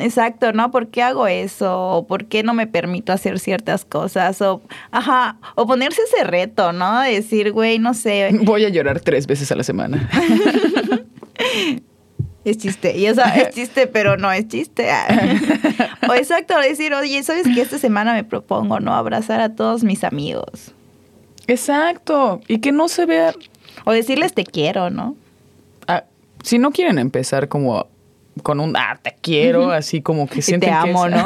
Exacto, 0.00 0.52
¿no? 0.52 0.70
¿Por 0.70 0.88
qué 0.88 1.02
hago 1.02 1.26
eso? 1.26 1.78
¿O 1.90 2.06
por 2.06 2.24
qué 2.24 2.42
no 2.42 2.54
me 2.54 2.66
permito 2.66 3.12
hacer 3.12 3.38
ciertas 3.38 3.84
cosas? 3.84 4.40
O, 4.40 4.62
ajá, 4.90 5.36
o 5.54 5.66
ponerse 5.66 6.00
ese 6.02 6.24
reto, 6.24 6.72
¿no? 6.72 7.02
Decir, 7.02 7.52
güey, 7.52 7.78
no 7.78 7.94
sé, 7.94 8.30
Voy 8.42 8.64
a 8.64 8.70
llorar 8.70 9.00
tres 9.00 9.26
veces 9.26 9.52
a 9.52 9.56
la 9.56 9.64
semana. 9.64 10.08
Es 12.44 12.58
chiste, 12.58 12.96
y 12.98 13.08
o 13.08 13.14
sea, 13.14 13.34
es 13.36 13.50
chiste, 13.54 13.86
pero 13.86 14.16
no 14.16 14.30
es 14.30 14.46
chiste. 14.48 14.88
o 16.08 16.14
exacto, 16.14 16.58
decir, 16.58 16.92
oye, 16.94 17.22
¿sabes 17.22 17.46
qué? 17.54 17.62
Esta 17.62 17.78
semana 17.78 18.12
me 18.12 18.24
propongo, 18.24 18.80
¿no? 18.80 18.94
Abrazar 18.94 19.40
a 19.40 19.54
todos 19.54 19.84
mis 19.84 20.04
amigos. 20.04 20.72
Exacto. 21.46 22.40
Y 22.48 22.58
que 22.58 22.72
no 22.72 22.88
se 22.88 23.06
vea... 23.06 23.34
O 23.84 23.92
decirles 23.92 24.34
te 24.34 24.44
quiero, 24.44 24.90
¿no? 24.90 25.16
ah, 25.88 26.04
si 26.42 26.58
no 26.58 26.70
quieren 26.70 26.98
empezar 26.98 27.48
como 27.48 27.86
con 28.42 28.60
un, 28.60 28.76
ah, 28.76 28.98
te 29.02 29.16
quiero, 29.20 29.70
así 29.72 30.00
como 30.02 30.28
que 30.28 30.42
sienten 30.42 30.70
te 30.70 30.76
que 30.84 30.90
amo, 30.90 31.06
es- 31.06 31.12
¿no? 31.12 31.24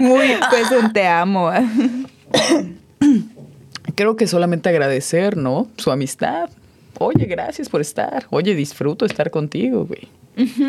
Muy, 0.00 0.28
pues 0.50 0.70
un 0.70 0.92
te 0.92 1.06
amo. 1.06 1.50
Creo 3.94 4.16
que 4.16 4.26
solamente 4.26 4.68
agradecer, 4.68 5.36
¿no? 5.36 5.68
Su 5.76 5.90
amistad. 5.90 6.50
Oye, 6.98 7.26
gracias 7.26 7.68
por 7.68 7.80
estar. 7.80 8.26
Oye, 8.30 8.54
disfruto 8.54 9.04
estar 9.06 9.30
contigo, 9.30 9.86
güey. 9.86 10.08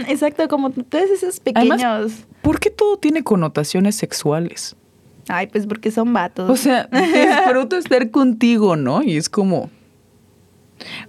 Exacto, 0.07 0.47
como 0.47 0.69
todos 0.71 1.09
esos 1.09 1.41
Además- 1.53 1.77
pequeños. 1.81 2.13
¿Por 2.41 2.59
qué 2.59 2.69
todo 2.69 2.97
tiene 2.97 3.23
connotaciones 3.23 3.95
sexuales? 3.95 4.75
Ay, 5.29 5.47
pues 5.47 5.67
porque 5.67 5.91
son 5.91 6.13
vatos. 6.13 6.49
O 6.49 6.55
sea, 6.55 6.87
disfruto 6.91 7.75
estar 7.77 8.09
contigo, 8.11 8.75
¿no? 8.75 9.03
Y 9.03 9.17
es 9.17 9.29
como, 9.29 9.69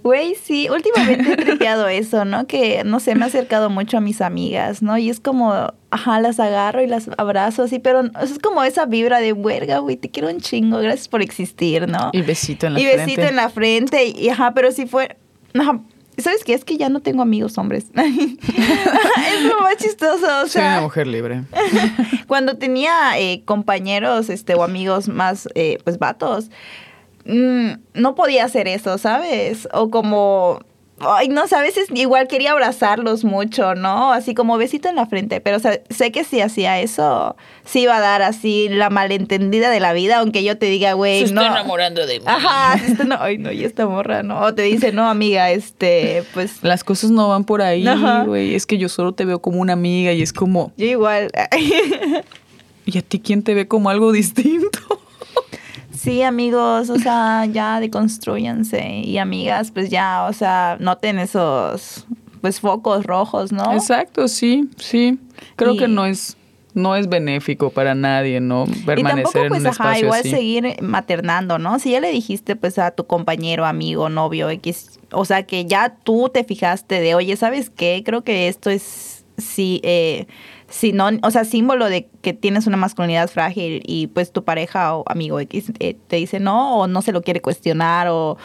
Güey, 0.03 0.35
sí, 0.35 0.67
últimamente 0.69 1.31
he 1.33 1.37
tripeado 1.37 1.87
eso, 1.87 2.25
¿no? 2.25 2.47
Que, 2.47 2.83
no 2.83 2.99
sé, 2.99 3.15
me 3.15 3.25
he 3.25 3.27
acercado 3.27 3.69
mucho 3.69 3.97
a 3.97 4.01
mis 4.01 4.19
amigas, 4.19 4.81
¿no? 4.81 4.97
Y 4.97 5.09
es 5.09 5.19
como, 5.19 5.73
ajá, 5.91 6.19
las 6.19 6.39
agarro 6.39 6.81
y 6.81 6.87
las 6.87 7.09
abrazo 7.17 7.63
así, 7.63 7.79
pero 7.79 8.01
es 8.21 8.39
como 8.39 8.63
esa 8.63 8.85
vibra 8.85 9.19
de, 9.19 9.33
huelga, 9.33 9.79
güey, 9.79 9.97
te 9.97 10.09
quiero 10.09 10.29
un 10.29 10.39
chingo, 10.39 10.77
gracias 10.79 11.07
por 11.07 11.21
existir, 11.21 11.87
¿no? 11.87 12.09
y 12.13 12.21
besito 12.21 12.67
en 12.67 12.73
la 12.73 12.79
y 12.79 12.83
frente. 12.83 13.05
besito 13.05 13.21
en 13.23 13.35
la 13.35 13.49
frente, 13.49 14.05
y 14.05 14.29
ajá, 14.29 14.53
pero 14.53 14.71
si 14.71 14.85
fue, 14.85 15.17
ajá, 15.53 15.79
¿sabes 16.21 16.43
qué? 16.43 16.53
Es 16.53 16.65
que 16.65 16.77
ya 16.77 16.89
no 16.89 17.01
tengo 17.01 17.21
amigos 17.21 17.57
hombres. 17.57 17.85
es 17.95 19.43
lo 19.43 19.59
más 19.61 19.77
chistoso, 19.77 20.25
o 20.43 20.47
Soy 20.47 20.61
una 20.61 20.75
sea, 20.75 20.81
mujer 20.81 21.07
libre. 21.07 21.43
cuando 22.27 22.57
tenía 22.57 23.17
eh, 23.17 23.43
compañeros, 23.45 24.29
este, 24.29 24.55
o 24.55 24.63
amigos 24.63 25.07
más, 25.07 25.47
eh, 25.55 25.77
pues, 25.83 25.99
vatos, 25.99 26.49
mm, 27.25 27.71
no 27.93 28.15
podía 28.15 28.45
hacer 28.45 28.67
eso, 28.67 28.97
¿sabes? 28.97 29.67
O 29.73 29.89
como... 29.89 30.59
Ay, 31.01 31.29
no 31.29 31.47
sé, 31.47 31.55
a 31.55 31.61
veces 31.61 31.87
igual 31.93 32.27
quería 32.27 32.51
abrazarlos 32.51 33.23
mucho, 33.23 33.75
¿no? 33.75 34.11
Así 34.11 34.33
como 34.33 34.57
besito 34.57 34.89
en 34.89 34.95
la 34.95 35.05
frente, 35.05 35.41
pero 35.41 35.57
o 35.57 35.59
sea, 35.59 35.79
sé 35.89 36.11
que 36.11 36.23
si 36.23 36.41
hacía 36.41 36.79
eso, 36.79 37.35
sí 37.65 37.81
iba 37.81 37.97
a 37.97 37.99
dar 37.99 38.21
así 38.21 38.67
la 38.69 38.89
malentendida 38.89 39.69
de 39.69 39.79
la 39.79 39.93
vida, 39.93 40.17
aunque 40.19 40.43
yo 40.43 40.57
te 40.57 40.65
diga, 40.67 40.93
güey, 40.93 41.27
Se 41.27 41.33
no. 41.33 41.41
está 41.41 41.53
enamorando 41.53 42.05
de 42.05 42.19
mí. 42.19 42.25
Ajá, 42.27 42.77
se 42.79 42.91
está- 42.93 43.03
no, 43.03 43.17
ay, 43.19 43.37
no, 43.37 43.51
y 43.51 43.63
esta 43.63 43.85
morra, 43.87 44.23
¿no? 44.23 44.39
O 44.41 44.53
te 44.53 44.63
dice, 44.63 44.91
no, 44.91 45.07
amiga, 45.09 45.51
este, 45.51 46.23
pues, 46.33 46.63
Las 46.63 46.83
cosas 46.83 47.11
no 47.11 47.27
van 47.29 47.43
por 47.45 47.61
ahí, 47.61 47.85
güey. 48.25 48.55
Es 48.55 48.65
que 48.65 48.77
yo 48.77 48.89
solo 48.89 49.13
te 49.13 49.25
veo 49.25 49.39
como 49.39 49.59
una 49.61 49.73
amiga 49.73 50.11
y 50.13 50.21
es 50.21 50.33
como, 50.33 50.71
yo 50.77 50.85
igual. 50.85 51.31
¿y 52.85 52.97
a 52.97 53.01
ti 53.01 53.19
quién 53.19 53.43
te 53.43 53.53
ve 53.53 53.67
como 53.67 53.89
algo 53.89 54.11
distinto? 54.11 54.79
Sí, 55.99 56.21
amigos, 56.23 56.89
o 56.89 56.97
sea, 56.97 57.45
ya 57.51 57.79
deconstruyanse. 57.79 59.01
Y 59.03 59.17
amigas, 59.17 59.71
pues 59.71 59.89
ya, 59.89 60.25
o 60.29 60.33
sea, 60.33 60.77
noten 60.79 61.19
esos, 61.19 62.05
pues, 62.41 62.59
focos 62.59 63.05
rojos, 63.05 63.51
¿no? 63.51 63.73
Exacto, 63.73 64.27
sí, 64.27 64.69
sí. 64.77 65.19
Creo 65.55 65.73
Y- 65.73 65.77
que 65.77 65.87
no 65.87 66.05
es, 66.05 66.37
no 66.73 66.95
es 66.95 67.09
benéfico 67.09 67.69
para 67.71 67.95
nadie, 67.95 68.39
¿no? 68.39 68.65
Y 68.67 68.79
Permanecer 68.85 69.23
tampoco, 69.23 69.39
en 69.43 69.49
pues, 69.49 69.61
un 69.61 69.67
ajá, 69.67 69.71
espacio 69.73 70.05
igual 70.05 70.19
así. 70.21 70.29
seguir 70.29 70.81
maternando, 70.81 71.57
¿no? 71.59 71.79
Si 71.79 71.91
ya 71.91 71.99
le 71.99 72.11
dijiste, 72.11 72.55
pues, 72.55 72.79
a 72.79 72.91
tu 72.91 73.05
compañero, 73.05 73.65
amigo, 73.65 74.07
novio, 74.09 74.49
X, 74.49 74.99
o 75.11 75.25
sea, 75.25 75.43
que 75.43 75.65
ya 75.65 75.95
tú 76.03 76.29
te 76.33 76.43
fijaste 76.43 77.01
de, 77.01 77.15
oye, 77.15 77.35
¿sabes 77.35 77.69
qué? 77.69 78.03
Creo 78.05 78.23
que 78.23 78.47
esto 78.47 78.69
es, 78.69 79.25
sí, 79.37 79.81
eh, 79.83 80.27
sinón- 80.69 81.19
o 81.23 81.31
sea, 81.31 81.45
símbolo 81.45 81.89
de 81.89 82.07
que 82.21 82.33
tienes 82.33 82.67
una 82.67 82.77
masculinidad 82.77 83.29
frágil 83.29 83.81
y, 83.85 84.07
pues, 84.07 84.31
tu 84.31 84.43
pareja 84.43 84.95
o 84.95 85.03
amigo 85.07 85.39
X 85.39 85.71
eh, 85.79 85.95
te 86.07 86.15
dice 86.17 86.39
no, 86.39 86.77
o 86.77 86.87
no 86.87 87.01
se 87.01 87.11
lo 87.11 87.21
quiere 87.21 87.41
cuestionar, 87.41 88.07
o, 88.09 88.37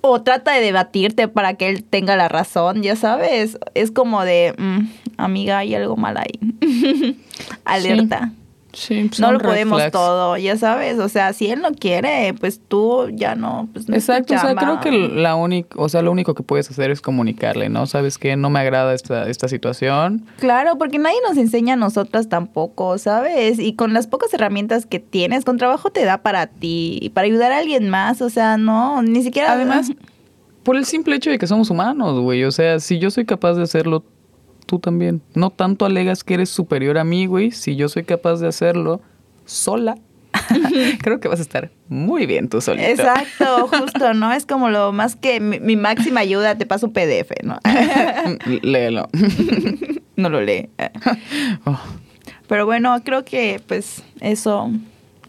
o 0.00 0.22
trata 0.22 0.52
de 0.52 0.60
debatirte 0.60 1.28
para 1.28 1.54
que 1.54 1.68
él 1.68 1.84
tenga 1.84 2.16
la 2.16 2.28
razón, 2.28 2.82
ya 2.82 2.96
sabes. 2.96 3.58
Es 3.74 3.90
como 3.90 4.24
de, 4.24 4.54
mm, 4.56 4.80
amiga, 5.18 5.58
hay 5.58 5.74
algo 5.74 5.96
mal 5.96 6.16
ahí. 6.16 6.38
Alerta 7.64 8.32
no 8.72 9.12
son 9.12 9.34
lo 9.34 9.40
podemos 9.40 9.78
flags. 9.78 9.92
todo, 9.92 10.36
ya 10.36 10.56
sabes, 10.56 10.98
o 10.98 11.08
sea, 11.08 11.32
si 11.32 11.48
él 11.50 11.60
no 11.60 11.72
quiere, 11.72 12.34
pues 12.34 12.60
tú 12.66 13.08
ya 13.12 13.34
no, 13.34 13.68
pues 13.72 13.88
no 13.88 13.94
Exacto, 13.94 14.34
o 14.34 14.38
sea, 14.38 14.54
creo 14.54 14.80
que 14.80 14.90
la 14.90 15.34
única, 15.34 15.80
o 15.80 15.88
sea, 15.88 16.02
lo 16.02 16.12
único 16.12 16.34
que 16.34 16.42
puedes 16.42 16.70
hacer 16.70 16.90
es 16.90 17.00
comunicarle, 17.00 17.68
¿no? 17.68 17.86
Sabes 17.86 18.18
que 18.18 18.36
no 18.36 18.50
me 18.50 18.60
agrada 18.60 18.94
esta, 18.94 19.28
esta 19.28 19.48
situación. 19.48 20.24
Claro, 20.38 20.78
porque 20.78 20.98
nadie 20.98 21.18
nos 21.26 21.36
enseña 21.36 21.74
a 21.74 21.76
nosotras 21.76 22.28
tampoco, 22.28 22.98
¿sabes? 22.98 23.58
Y 23.58 23.74
con 23.74 23.92
las 23.92 24.06
pocas 24.06 24.32
herramientas 24.34 24.86
que 24.86 25.00
tienes, 25.00 25.44
con 25.44 25.58
trabajo 25.58 25.90
te 25.90 26.04
da 26.04 26.18
para 26.18 26.46
ti 26.46 26.98
y 27.00 27.10
para 27.10 27.26
ayudar 27.26 27.52
a 27.52 27.58
alguien 27.58 27.90
más, 27.90 28.22
o 28.22 28.30
sea, 28.30 28.56
no, 28.56 29.02
ni 29.02 29.22
siquiera... 29.22 29.52
Además, 29.52 29.92
por 30.62 30.76
el 30.76 30.84
simple 30.84 31.16
hecho 31.16 31.30
de 31.30 31.38
que 31.38 31.46
somos 31.46 31.70
humanos, 31.70 32.20
güey. 32.20 32.44
O 32.44 32.50
sea, 32.50 32.80
si 32.80 32.98
yo 32.98 33.10
soy 33.10 33.24
capaz 33.24 33.54
de 33.54 33.62
hacerlo, 33.62 34.04
tú 34.70 34.78
también. 34.78 35.20
No 35.34 35.50
tanto 35.50 35.84
alegas 35.84 36.22
que 36.22 36.34
eres 36.34 36.48
superior 36.48 36.96
a 36.96 37.02
mí, 37.02 37.26
güey. 37.26 37.50
Si 37.50 37.74
yo 37.74 37.88
soy 37.88 38.04
capaz 38.04 38.36
de 38.36 38.46
hacerlo 38.46 39.00
sola, 39.44 39.96
creo 41.02 41.18
que 41.18 41.26
vas 41.26 41.40
a 41.40 41.42
estar 41.42 41.72
muy 41.88 42.24
bien 42.26 42.48
tú 42.48 42.60
solito. 42.60 42.86
Exacto, 42.88 43.66
justo, 43.66 44.14
¿no? 44.14 44.32
Es 44.32 44.46
como 44.46 44.70
lo 44.70 44.92
más 44.92 45.16
que 45.16 45.40
mi, 45.40 45.58
mi 45.58 45.74
máxima 45.74 46.20
ayuda, 46.20 46.54
te 46.56 46.66
paso 46.66 46.86
un 46.86 46.92
PDF, 46.92 47.32
¿no? 47.42 47.58
Léelo. 48.62 49.08
no 50.16 50.28
lo 50.28 50.40
lee. 50.40 50.68
Oh, 51.64 51.76
Pero 52.46 52.64
bueno, 52.64 52.96
creo 53.04 53.24
que 53.24 53.60
pues 53.66 54.04
eso, 54.20 54.70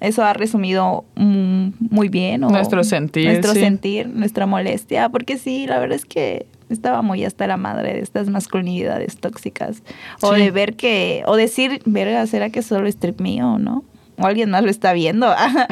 eso 0.02 0.24
ha 0.24 0.34
resumido 0.34 1.04
muy 1.16 2.10
bien. 2.10 2.44
o 2.44 2.52
Nuestro 2.52 2.84
sentir, 2.84 3.26
Nuestro 3.26 3.54
sí. 3.54 3.60
sentir, 3.62 4.08
nuestra 4.08 4.46
molestia, 4.46 5.10
porque 5.10 5.40
sí, 5.40 5.66
la 5.66 5.80
verdad 5.80 5.96
es 5.96 6.06
que 6.06 6.46
estaba 6.74 7.02
muy 7.02 7.24
hasta 7.26 7.48
la 7.48 7.58
madre 7.58 7.94
de 7.94 8.00
estas 8.00 8.30
masculinidades 8.30 9.18
tóxicas. 9.18 9.84
O 10.22 10.34
Sí. 10.36 10.42
de 10.42 10.52
ver 10.52 10.76
que, 10.76 11.24
o 11.26 11.36
decir, 11.36 11.82
verga, 11.86 12.26
¿será 12.28 12.50
que 12.50 12.62
solo 12.62 12.88
es 12.88 12.98
trip 12.98 13.20
mío 13.22 13.54
o 13.54 13.60
no? 13.60 13.84
O 14.18 14.26
alguien 14.28 14.52
más 14.52 14.64
lo 14.64 14.70
está 14.70 14.94
viendo. 14.94 15.28
Ajá, 15.36 15.66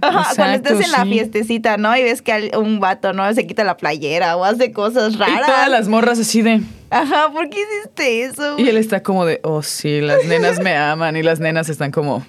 Cuando 0.00 0.20
exacto, 0.20 0.68
estás 0.74 0.84
en 0.86 0.92
la 0.92 1.02
sí. 1.04 1.08
fiestecita, 1.10 1.76
¿no? 1.76 1.96
Y 1.96 2.02
ves 2.04 2.22
que 2.22 2.52
un 2.56 2.78
vato, 2.78 3.12
¿no? 3.12 3.32
Se 3.34 3.46
quita 3.46 3.64
la 3.64 3.76
playera 3.76 4.36
o 4.36 4.44
hace 4.44 4.70
cosas 4.72 5.14
Y 5.14 5.16
raras. 5.16 5.46
todas 5.46 5.68
las 5.68 5.88
morras 5.88 6.18
así 6.20 6.42
de... 6.42 6.60
Ajá, 6.90 7.32
¿por 7.32 7.48
qué 7.50 7.58
hiciste 7.60 8.22
eso? 8.22 8.54
Y 8.58 8.68
él 8.68 8.76
está 8.76 9.02
como 9.02 9.24
de, 9.26 9.40
oh 9.42 9.62
sí, 9.62 10.00
las 10.00 10.24
nenas 10.26 10.60
me 10.60 10.76
aman. 10.76 11.16
Y 11.16 11.22
las 11.24 11.40
nenas 11.40 11.68
están 11.68 11.90
como... 11.90 12.24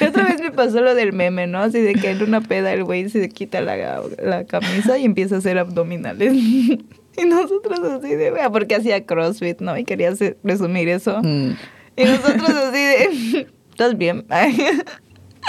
La 0.00 0.08
otra 0.08 0.24
vez 0.24 0.40
me 0.40 0.50
pasó 0.50 0.80
lo 0.80 0.94
del 0.94 1.12
meme, 1.12 1.46
¿no? 1.46 1.58
Así 1.60 1.78
de 1.80 1.92
que 1.94 2.10
en 2.10 2.22
una 2.22 2.40
peda 2.40 2.72
el 2.72 2.82
güey 2.84 3.08
se 3.10 3.28
quita 3.28 3.60
la, 3.60 4.00
la 4.20 4.44
camisa 4.44 4.96
y 4.98 5.04
empieza 5.04 5.34
a 5.36 5.38
hacer 5.38 5.58
abdominales. 5.58 6.32
Y 7.22 7.24
nosotros 7.26 7.78
así 7.80 8.14
de, 8.14 8.30
vea, 8.30 8.50
porque 8.50 8.74
hacía 8.76 9.04
CrossFit, 9.04 9.60
¿no? 9.60 9.76
Y 9.76 9.84
quería 9.84 10.10
hacer- 10.10 10.38
resumir 10.42 10.88
eso. 10.88 11.20
mm, 11.22 11.50
Y 11.96 12.04
nosotros 12.04 12.48
así 12.50 12.78
de, 12.78 13.46
¿estás 13.70 13.96
bien? 13.98 14.24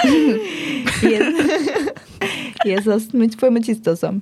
y, 0.04 1.12
es- 1.12 1.24
Y 2.64 2.70
eso 2.72 2.94
es 2.94 3.12
muy- 3.14 3.28
fue 3.30 3.50
muy 3.50 3.60
chistoso. 3.60 4.14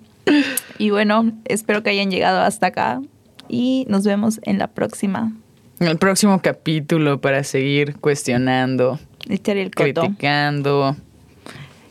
Y 0.78 0.90
bueno, 0.90 1.32
espero 1.44 1.82
que 1.82 1.90
hayan 1.90 2.10
llegado 2.10 2.40
hasta 2.40 2.68
acá 2.68 3.00
y 3.48 3.84
nos 3.88 4.04
vemos 4.04 4.40
en 4.44 4.58
la 4.58 4.68
próxima. 4.68 5.32
En 5.80 5.88
el 5.88 5.98
próximo 5.98 6.40
capítulo 6.42 7.20
para 7.20 7.42
seguir 7.44 7.96
cuestionando, 7.96 8.98
Echar 9.28 9.56
el 9.56 9.70
criticando, 9.72 10.96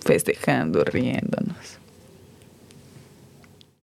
festejando, 0.06 0.84
riéndonos. 0.86 1.80